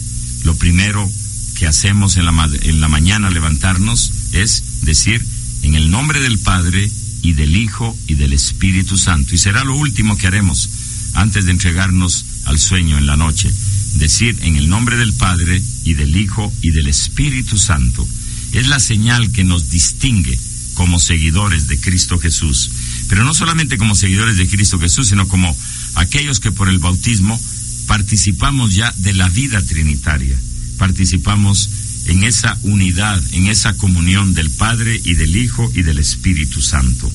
Lo 0.44 0.56
primero 0.56 1.10
que 1.56 1.66
hacemos 1.66 2.16
en 2.16 2.24
la, 2.24 2.50
en 2.62 2.80
la 2.80 2.88
mañana 2.88 3.30
levantarnos 3.30 4.12
es 4.32 4.62
decir, 4.82 5.24
en 5.62 5.74
el 5.74 5.90
nombre 5.90 6.20
del 6.20 6.38
Padre 6.38 6.90
y 7.28 7.34
del 7.34 7.58
Hijo 7.58 7.94
y 8.06 8.14
del 8.14 8.32
Espíritu 8.32 8.96
Santo. 8.96 9.34
Y 9.34 9.38
será 9.38 9.62
lo 9.62 9.76
último 9.76 10.16
que 10.16 10.26
haremos 10.26 10.70
antes 11.12 11.44
de 11.44 11.50
entregarnos 11.50 12.24
al 12.46 12.58
sueño 12.58 12.96
en 12.96 13.04
la 13.04 13.18
noche. 13.18 13.52
Decir 13.96 14.38
en 14.40 14.56
el 14.56 14.70
nombre 14.70 14.96
del 14.96 15.12
Padre 15.12 15.62
y 15.84 15.92
del 15.92 16.16
Hijo 16.16 16.50
y 16.62 16.70
del 16.70 16.88
Espíritu 16.88 17.58
Santo. 17.58 18.08
Es 18.52 18.68
la 18.68 18.80
señal 18.80 19.30
que 19.30 19.44
nos 19.44 19.68
distingue 19.68 20.38
como 20.72 20.98
seguidores 20.98 21.68
de 21.68 21.78
Cristo 21.78 22.18
Jesús. 22.18 22.70
Pero 23.10 23.24
no 23.24 23.34
solamente 23.34 23.76
como 23.76 23.94
seguidores 23.94 24.38
de 24.38 24.48
Cristo 24.48 24.78
Jesús, 24.78 25.08
sino 25.08 25.28
como 25.28 25.54
aquellos 25.96 26.40
que 26.40 26.50
por 26.50 26.70
el 26.70 26.78
bautismo 26.78 27.38
participamos 27.86 28.74
ya 28.74 28.90
de 28.96 29.12
la 29.12 29.28
vida 29.28 29.60
trinitaria, 29.60 30.38
participamos 30.78 31.68
en 32.08 32.24
esa 32.24 32.58
unidad, 32.62 33.22
en 33.32 33.46
esa 33.46 33.74
comunión 33.74 34.34
del 34.34 34.50
Padre 34.50 35.00
y 35.04 35.14
del 35.14 35.36
Hijo 35.36 35.70
y 35.74 35.82
del 35.82 35.98
Espíritu 35.98 36.62
Santo. 36.62 37.10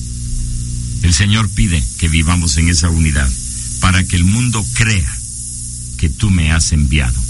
El 1.02 1.12
Señor 1.12 1.50
pide 1.50 1.84
que 1.98 2.08
vivamos 2.08 2.56
en 2.56 2.68
esa 2.68 2.88
unidad 2.88 3.30
para 3.80 4.04
que 4.04 4.16
el 4.16 4.24
mundo 4.24 4.64
crea 4.72 5.18
que 5.98 6.08
tú 6.08 6.30
me 6.30 6.52
has 6.52 6.72
enviado. 6.72 7.20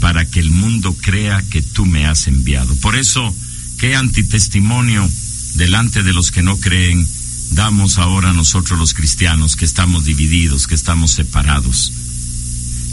Para 0.00 0.24
que 0.24 0.40
el 0.40 0.50
mundo 0.50 0.96
crea 0.98 1.42
que 1.50 1.60
tú 1.60 1.84
me 1.84 2.06
has 2.06 2.26
enviado. 2.26 2.74
Por 2.76 2.96
eso, 2.96 3.34
qué 3.78 3.96
antitestimonio 3.96 5.10
delante 5.56 6.02
de 6.02 6.12
los 6.12 6.30
que 6.30 6.42
no 6.42 6.56
creen 6.56 7.06
damos 7.50 7.98
ahora 7.98 8.32
nosotros 8.32 8.78
los 8.78 8.94
cristianos 8.94 9.56
que 9.56 9.64
estamos 9.64 10.04
divididos, 10.04 10.66
que 10.66 10.76
estamos 10.76 11.10
separados. 11.12 11.92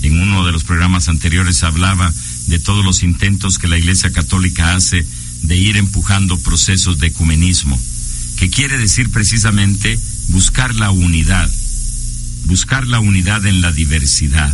En 0.02 0.20
uno 0.20 0.46
de 0.46 0.52
los 0.52 0.64
programas 0.64 1.08
anteriores 1.08 1.64
hablaba 1.64 2.14
de 2.48 2.60
todos 2.60 2.84
los 2.84 3.04
intentos 3.04 3.58
que 3.58 3.68
la 3.68 3.78
Iglesia 3.78 4.12
Católica 4.12 4.76
hace 4.76 5.06
de 5.44 5.58
ir 5.58 5.78
empujando 5.78 6.40
procesos 6.40 7.00
de 7.00 7.08
ecumenismo, 7.08 7.80
que 8.38 8.50
quiere 8.50 8.78
decir 8.78 9.10
precisamente 9.10 10.00
buscar 10.30 10.76
la 10.76 10.92
unidad, 10.92 11.50
buscar 12.46 12.88
la 12.88 13.00
unidad 13.00 13.46
en 13.46 13.62
la 13.62 13.72
diversidad, 13.72 14.54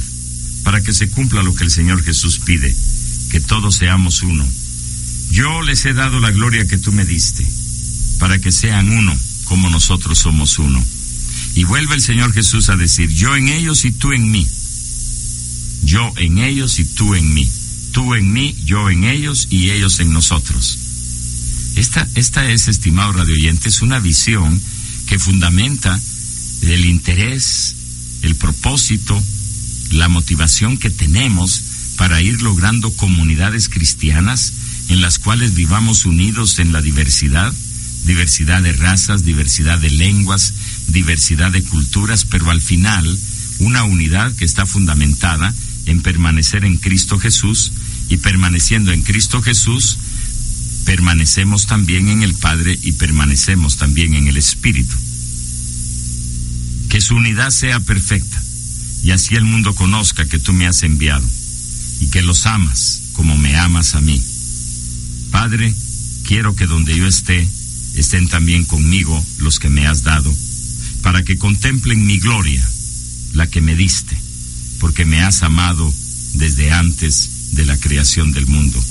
para 0.63 0.82
que 0.82 0.93
se 0.93 1.10
cumpla 1.10 1.43
lo 1.43 1.56
que 1.56 1.63
el 1.63 1.71
Señor 1.71 2.03
Jesús 2.03 2.39
pide, 2.39 2.75
que 3.29 3.39
todos 3.39 3.75
seamos 3.75 4.21
uno. 4.21 4.47
Yo 5.32 5.62
les 5.62 5.86
he 5.86 5.93
dado 5.93 6.19
la 6.19 6.32
gloria 6.32 6.67
que 6.67 6.77
tú 6.77 6.91
me 6.91 7.06
diste, 7.06 7.45
para 8.19 8.39
que 8.39 8.51
sean 8.51 8.89
uno, 8.89 9.17
como 9.45 9.69
nosotros 9.69 10.19
somos 10.19 10.58
uno. 10.58 10.84
Y 11.56 11.63
vuelve 11.65 11.95
el 11.95 12.01
Señor 12.01 12.34
Jesús 12.34 12.69
a 12.69 12.75
decir, 12.75 13.10
yo 13.10 13.36
en 13.36 13.49
ellos 13.49 13.86
y 13.86 13.91
tú 13.91 14.13
en 14.13 14.32
mí. 14.32 14.47
Yo 15.83 16.13
en 16.17 16.39
ellos 16.39 16.79
y 16.79 16.85
tú 16.85 17.15
en 17.15 17.33
mí. 17.33 17.49
Tú 17.91 18.15
en 18.15 18.31
mí, 18.31 18.55
yo 18.65 18.89
en 18.89 19.03
ellos 19.03 19.47
y 19.49 19.69
ellos 19.69 19.99
en 19.99 20.11
nosotros. 20.11 20.79
Esta, 21.75 22.07
esta 22.15 22.49
es, 22.49 22.67
estimado 22.67 23.13
radio 23.13 23.33
oyente, 23.33 23.69
es 23.69 23.81
una 23.81 23.99
visión 23.99 24.59
que 25.07 25.19
fundamenta 25.19 25.99
el 26.61 26.85
interés, 26.85 27.75
el 28.21 28.35
propósito, 28.35 29.21
la 29.91 30.07
motivación 30.07 30.77
que 30.77 30.89
tenemos 30.89 31.61
para 31.97 32.21
ir 32.21 32.41
logrando 32.41 32.91
comunidades 32.91 33.69
cristianas 33.69 34.53
en 34.89 35.01
las 35.01 35.19
cuales 35.19 35.53
vivamos 35.53 36.05
unidos 36.05 36.59
en 36.59 36.71
la 36.71 36.81
diversidad, 36.81 37.53
diversidad 38.05 38.61
de 38.61 38.73
razas, 38.73 39.23
diversidad 39.23 39.79
de 39.79 39.89
lenguas, 39.89 40.53
diversidad 40.87 41.51
de 41.51 41.63
culturas, 41.63 42.25
pero 42.25 42.49
al 42.51 42.61
final 42.61 43.17
una 43.59 43.83
unidad 43.83 44.33
que 44.35 44.45
está 44.45 44.65
fundamentada 44.65 45.53
en 45.85 46.01
permanecer 46.01 46.65
en 46.65 46.77
Cristo 46.77 47.19
Jesús 47.19 47.71
y 48.09 48.17
permaneciendo 48.17 48.91
en 48.91 49.01
Cristo 49.01 49.41
Jesús, 49.41 49.97
permanecemos 50.85 51.65
también 51.65 52.09
en 52.09 52.23
el 52.23 52.33
Padre 52.35 52.77
y 52.81 52.93
permanecemos 52.93 53.77
también 53.77 54.13
en 54.13 54.27
el 54.27 54.37
Espíritu. 54.37 54.95
Que 56.89 57.01
su 57.01 57.15
unidad 57.15 57.49
sea 57.49 57.79
perfecta 57.79 58.41
y 59.03 59.11
así 59.11 59.35
el 59.35 59.45
mundo 59.45 59.73
conozca 59.75 60.25
que 60.25 60.39
tú 60.39 60.53
me 60.53 60.67
has 60.67 60.83
enviado 60.83 61.27
y 61.99 62.07
que 62.07 62.21
los 62.21 62.45
amas 62.45 63.01
como 63.13 63.37
me 63.37 63.57
amas 63.57 63.95
a 63.95 64.01
mí. 64.01 64.21
Padre, 65.31 65.73
quiero 66.23 66.55
que 66.55 66.67
donde 66.67 66.95
yo 66.95 67.07
esté, 67.07 67.47
estén 67.95 68.27
también 68.27 68.65
conmigo 68.65 69.23
los 69.39 69.59
que 69.59 69.69
me 69.69 69.87
has 69.87 70.03
dado, 70.03 70.33
para 71.01 71.23
que 71.23 71.37
contemplen 71.37 72.05
mi 72.05 72.17
gloria, 72.19 72.67
la 73.33 73.47
que 73.47 73.61
me 73.61 73.75
diste, 73.75 74.17
porque 74.83 75.05
me 75.05 75.21
has 75.21 75.43
amado 75.43 75.93
desde 76.33 76.73
antes 76.73 77.53
de 77.53 77.65
la 77.65 77.77
creación 77.77 78.33
del 78.33 78.47
mundo. 78.47 78.83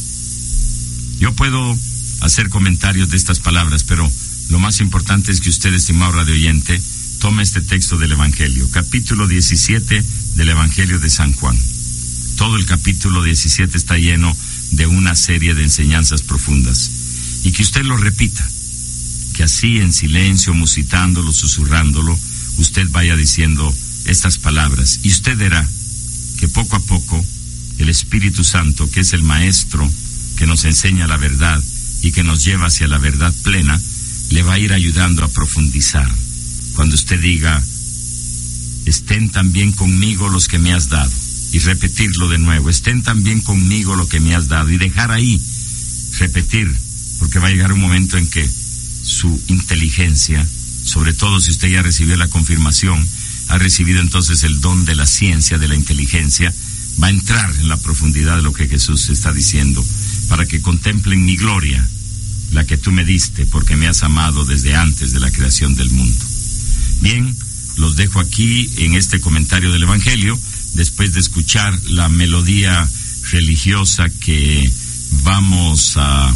Yo 1.20 1.35
puedo 1.35 1.78
hacer 2.22 2.48
comentarios 2.48 3.11
de 3.11 3.18
estas 3.18 3.40
palabras, 3.40 3.85
pero 3.85 4.11
lo 4.48 4.59
más 4.59 4.81
importante 4.81 5.31
es 5.31 5.42
que 5.42 5.50
usted, 5.50 5.74
estimado 5.74 6.12
radio 6.12 6.33
oyente, 6.33 6.81
tome 7.18 7.42
este 7.42 7.61
texto 7.61 7.98
del 7.98 8.12
Evangelio, 8.12 8.66
capítulo 8.70 9.28
17 9.28 10.02
del 10.37 10.48
Evangelio 10.48 10.98
de 10.98 11.11
San 11.11 11.35
Juan. 11.35 11.59
Todo 12.37 12.57
el 12.57 12.64
capítulo 12.64 13.22
17 13.22 13.76
está 13.76 13.98
lleno 13.98 14.35
de 14.70 14.87
una 14.87 15.14
serie 15.14 15.55
de 15.55 15.64
enseñanzas 15.64 16.22
profundas. 16.22 16.90
Y 17.44 17.52
que 17.52 17.64
usted 17.64 17.85
lo 17.85 17.98
repita, 17.98 18.48
que 19.35 19.42
así 19.42 19.76
en 19.76 19.92
silencio, 19.92 20.55
musitándolo, 20.55 21.35
susurrándolo, 21.35 22.18
usted 22.57 22.88
vaya 22.88 23.14
diciendo 23.14 23.76
estas 24.07 24.38
palabras. 24.38 25.00
Y 25.02 25.11
usted 25.11 25.37
verá 25.37 25.68
que 26.42 26.48
poco 26.48 26.74
a 26.74 26.81
poco 26.81 27.24
el 27.78 27.88
Espíritu 27.88 28.42
Santo, 28.42 28.90
que 28.90 28.98
es 28.98 29.12
el 29.12 29.22
Maestro 29.22 29.88
que 30.37 30.44
nos 30.44 30.64
enseña 30.64 31.07
la 31.07 31.16
verdad 31.16 31.62
y 32.02 32.11
que 32.11 32.24
nos 32.24 32.44
lleva 32.44 32.66
hacia 32.66 32.88
la 32.88 32.98
verdad 32.98 33.33
plena, 33.44 33.81
le 34.31 34.42
va 34.42 34.55
a 34.55 34.59
ir 34.59 34.72
ayudando 34.72 35.22
a 35.22 35.28
profundizar. 35.28 36.12
Cuando 36.74 36.96
usted 36.96 37.20
diga, 37.20 37.62
estén 38.87 39.31
también 39.31 39.70
conmigo 39.70 40.28
los 40.31 40.48
que 40.48 40.59
me 40.59 40.72
has 40.72 40.88
dado 40.88 41.12
y 41.52 41.61
repetirlo 41.61 42.28
de 42.28 42.38
nuevo. 42.38 42.70
Estén 42.70 43.05
también 43.05 43.40
conmigo 43.40 43.94
lo 43.94 44.09
que 44.09 44.18
me 44.18 44.35
has 44.35 44.48
dado 44.48 44.68
y 44.68 44.78
dejar 44.78 45.12
ahí, 45.12 45.40
repetir, 46.18 46.76
porque 47.20 47.38
va 47.38 47.46
a 47.46 47.50
llegar 47.52 47.72
un 47.72 47.81
momento 47.81 48.18
en 48.18 48.28
que 48.28 48.50
su 49.05 49.40
inteligencia, 49.46 50.44
sobre 50.85 51.12
todo 51.12 51.38
si 51.38 51.52
usted 51.52 51.68
ya 51.68 51.83
recibió 51.83 52.16
la 52.16 52.26
confirmación, 52.26 53.07
ha 53.48 53.59
recibido 53.59 54.00
entonces 54.00 54.42
el 54.44 54.61
don 54.61 54.85
de 54.85 54.94
la 54.94 55.07
ciencia, 55.07 55.59
de 55.59 55.68
la 55.68 55.74
inteligencia, 55.74 56.52
va 57.02 57.09
a 57.09 57.11
entrar 57.11 57.55
en 57.57 57.68
la 57.68 57.76
profundidad 57.76 58.37
de 58.37 58.42
lo 58.42 58.52
que 58.52 58.68
Jesús 58.68 59.09
está 59.09 59.33
diciendo, 59.33 59.85
para 60.28 60.46
que 60.46 60.61
contemplen 60.61 61.24
mi 61.24 61.37
gloria, 61.37 61.87
la 62.52 62.66
que 62.66 62.76
tú 62.76 62.92
me 62.92 63.05
diste, 63.05 63.46
porque 63.46 63.76
me 63.76 63.88
has 63.88 64.02
amado 64.02 64.44
desde 64.44 64.74
antes 64.74 65.12
de 65.12 65.20
la 65.20 65.31
creación 65.31 65.74
del 65.74 65.90
mundo. 65.90 66.24
Bien, 67.00 67.35
los 67.76 67.96
dejo 67.96 68.20
aquí 68.20 68.70
en 68.78 68.94
este 68.94 69.20
comentario 69.20 69.72
del 69.72 69.83
Evangelio 69.83 70.38
después 70.74 71.12
de 71.12 71.20
escuchar 71.20 71.78
la 71.90 72.09
melodía 72.09 72.88
religiosa 73.31 74.09
que 74.09 74.62
vamos 75.22 75.94
a, 75.96 76.35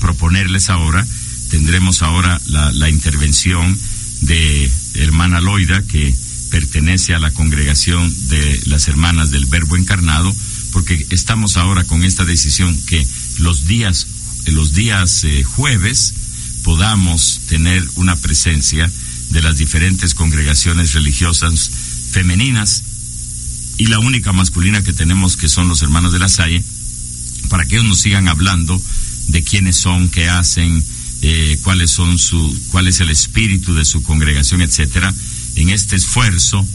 proponerles 0.00 0.68
ahora, 0.68 1.06
tendremos 1.50 2.02
ahora 2.02 2.40
la 2.46 2.88
intervención 2.88 3.78
de 4.22 4.70
hermana 4.94 5.40
Loida, 5.40 5.82
que 5.82 6.14
pertenece 6.50 7.14
a 7.14 7.18
la 7.18 7.30
congregación 7.32 8.12
de 8.28 8.60
las 8.66 8.88
hermanas 8.88 9.30
del 9.30 9.46
Verbo 9.46 9.76
Encarnado, 9.76 10.34
porque 10.72 11.06
estamos 11.10 11.56
ahora 11.56 11.84
con 11.84 12.04
esta 12.04 12.24
decisión 12.24 12.76
que 12.86 13.06
los 13.38 13.66
días, 13.66 14.06
los 14.46 14.72
días 14.72 15.24
eh, 15.24 15.42
jueves 15.42 16.14
podamos 16.62 17.40
tener 17.48 17.86
una 17.96 18.16
presencia 18.16 18.90
de 19.30 19.42
las 19.42 19.56
diferentes 19.56 20.14
congregaciones 20.14 20.92
religiosas 20.92 21.70
femeninas 22.10 22.84
y 23.78 23.86
la 23.86 23.98
única 23.98 24.32
masculina 24.32 24.82
que 24.82 24.92
tenemos 24.92 25.36
que 25.36 25.48
son 25.48 25.68
los 25.68 25.82
hermanos 25.82 26.12
de 26.12 26.18
la 26.18 26.28
Salle, 26.28 26.62
para 27.48 27.64
que 27.64 27.76
ellos 27.76 27.88
nos 27.88 28.00
sigan 28.00 28.28
hablando 28.28 28.80
de 29.28 29.42
quiénes 29.42 29.76
son, 29.76 30.10
qué 30.10 30.28
hacen, 30.28 30.84
eh, 31.22 31.58
cuáles 31.62 31.90
son 31.90 32.18
su, 32.18 32.58
cuál 32.70 32.88
es 32.88 33.00
el 33.00 33.10
espíritu 33.10 33.74
de 33.74 33.84
su 33.84 34.02
congregación, 34.02 34.60
etcétera, 34.60 35.14
en 35.56 35.70
este 35.70 35.96
esfuerzo 35.96 36.66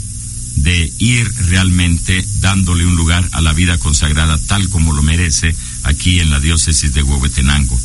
de 0.56 0.92
ir 0.98 1.30
realmente 1.50 2.26
dándole 2.40 2.86
un 2.86 2.96
lugar 2.96 3.28
a 3.32 3.42
la 3.42 3.54
vida 3.54 3.78
consagrada 3.78 4.40
tal 4.48 4.70
como 4.70 4.94
lo 4.94 5.04
merece 5.04 5.56
aquí 5.84 6.20
en 6.20 6.30
la 6.32 6.40
diócesis 6.40 6.94
de 6.94 7.04
Huehuetenango. 7.04 7.80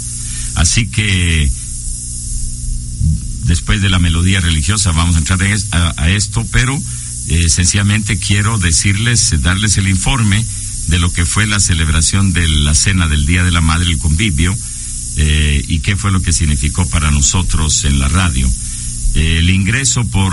Así 0.55 0.87
que 0.87 1.51
después 3.45 3.83
de 3.83 3.91
la 3.91 3.99
melodía 3.99 4.41
religiosa 4.41 4.93
vamos 4.93 5.17
a 5.17 5.19
entrar 5.19 5.41
a 5.43 6.11
esto, 6.11 6.47
pero 6.53 6.81
eh, 7.29 7.49
sencillamente 7.49 8.19
quiero 8.19 8.59
decirles, 8.59 9.35
darles 9.43 9.77
el 9.79 9.89
informe 9.89 10.45
de 10.89 10.99
lo 10.99 11.13
que 11.13 11.27
fue 11.27 11.47
la 11.47 11.61
celebración 11.61 12.33
de 12.33 12.49
la 12.49 12.75
cena 12.75 13.07
del 13.09 13.27
Día 13.27 13.45
de 13.45 13.51
la 13.51 13.61
Madre, 13.61 13.91
el 13.91 13.99
convivio, 13.99 14.57
eh, 15.17 15.65
y 15.69 15.81
qué 15.81 15.97
fue 15.97 16.11
lo 16.11 16.23
que 16.23 16.33
significó 16.33 16.89
para 16.89 17.11
nosotros 17.11 17.85
en 17.85 17.99
la 17.99 18.09
radio. 18.09 18.51
Eh, 19.15 19.39
el 19.39 19.51
ingreso 19.51 20.05
por 20.05 20.33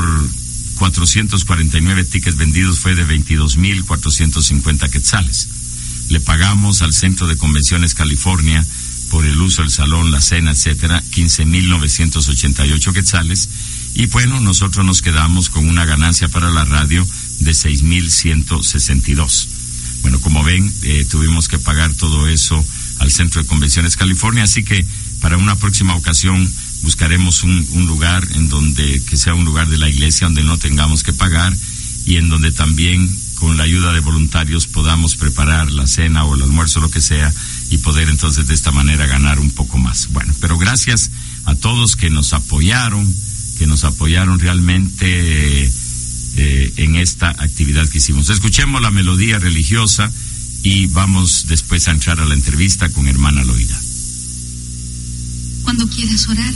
449 0.75 2.05
tickets 2.05 2.37
vendidos 2.37 2.79
fue 2.79 2.95
de 2.95 3.05
22.450 3.05 4.89
quetzales. 4.89 5.49
Le 6.09 6.19
pagamos 6.19 6.81
al 6.81 6.93
Centro 6.93 7.27
de 7.27 7.37
Convenciones 7.37 7.93
California 7.93 8.65
por 9.09 9.25
el 9.25 9.41
uso 9.41 9.61
del 9.61 9.71
salón, 9.71 10.11
la 10.11 10.21
cena, 10.21 10.51
etcétera, 10.51 11.03
15.988 11.11 12.93
quetzales 12.93 13.49
y 13.93 14.05
bueno, 14.07 14.39
nosotros 14.39 14.85
nos 14.85 15.01
quedamos 15.01 15.49
con 15.49 15.67
una 15.67 15.85
ganancia 15.85 16.29
para 16.29 16.51
la 16.51 16.63
radio 16.65 17.05
de 17.39 17.51
6.162. 17.51 19.47
Bueno, 20.01 20.21
como 20.21 20.43
ven, 20.43 20.71
eh, 20.83 21.05
tuvimos 21.09 21.47
que 21.47 21.59
pagar 21.59 21.93
todo 21.93 22.27
eso 22.27 22.63
al 22.99 23.11
Centro 23.11 23.41
de 23.41 23.47
Convenciones 23.47 23.95
California, 23.95 24.43
así 24.43 24.63
que 24.63 24.85
para 25.19 25.37
una 25.37 25.55
próxima 25.55 25.95
ocasión 25.95 26.49
buscaremos 26.81 27.43
un, 27.43 27.65
lugar 27.85 28.25
en 28.35 28.47
donde 28.49 29.01
que 29.09 29.17
sea 29.17 29.33
un 29.33 29.45
lugar 29.45 29.67
de 29.67 29.77
la 29.77 29.89
iglesia 29.89 30.27
donde 30.27 30.43
no 30.43 30.57
tengamos 30.57 31.03
que 31.03 31.13
pagar 31.13 31.53
y 32.05 32.15
en 32.15 32.29
donde 32.29 32.51
también 32.51 33.09
con 33.35 33.57
la 33.57 33.63
ayuda 33.63 33.93
de 33.93 33.99
voluntarios 33.99 34.67
podamos 34.67 35.15
preparar 35.15 35.71
la 35.71 35.87
cena 35.87 36.23
o 36.25 36.35
el 36.35 36.41
almuerzo, 36.41 36.81
lo 36.81 36.91
que 36.91 37.01
sea, 37.01 37.33
y 37.69 37.77
poder 37.77 38.09
entonces 38.09 38.47
de 38.47 38.53
esta 38.53 38.71
manera 38.71 39.07
ganar 39.07 39.39
un 39.39 39.51
poco 39.51 39.77
más. 39.77 40.09
Bueno, 40.11 40.33
pero 40.41 40.57
gracias 40.57 41.11
a 41.45 41.55
todos 41.55 41.95
que 41.95 42.09
nos 42.09 42.33
apoyaron 42.33 43.13
que 43.59 43.67
nos 43.67 43.83
apoyaron 43.83 44.39
realmente 44.39 45.69
eh, 46.37 46.73
en 46.77 46.95
esta 46.95 47.29
actividad 47.29 47.87
que 47.89 47.97
hicimos. 47.97 48.29
Escuchemos 48.29 48.81
la 48.81 48.89
melodía 48.89 49.37
religiosa 49.37 50.09
y 50.63 50.87
vamos 50.87 51.45
después 51.47 51.87
a 51.87 51.91
entrar 51.91 52.19
a 52.19 52.25
la 52.25 52.33
entrevista 52.33 52.89
con 52.89 53.07
hermana 53.07 53.43
Loida. 53.43 53.79
Cuando 55.63 55.87
quieras 55.87 56.27
orar, 56.27 56.53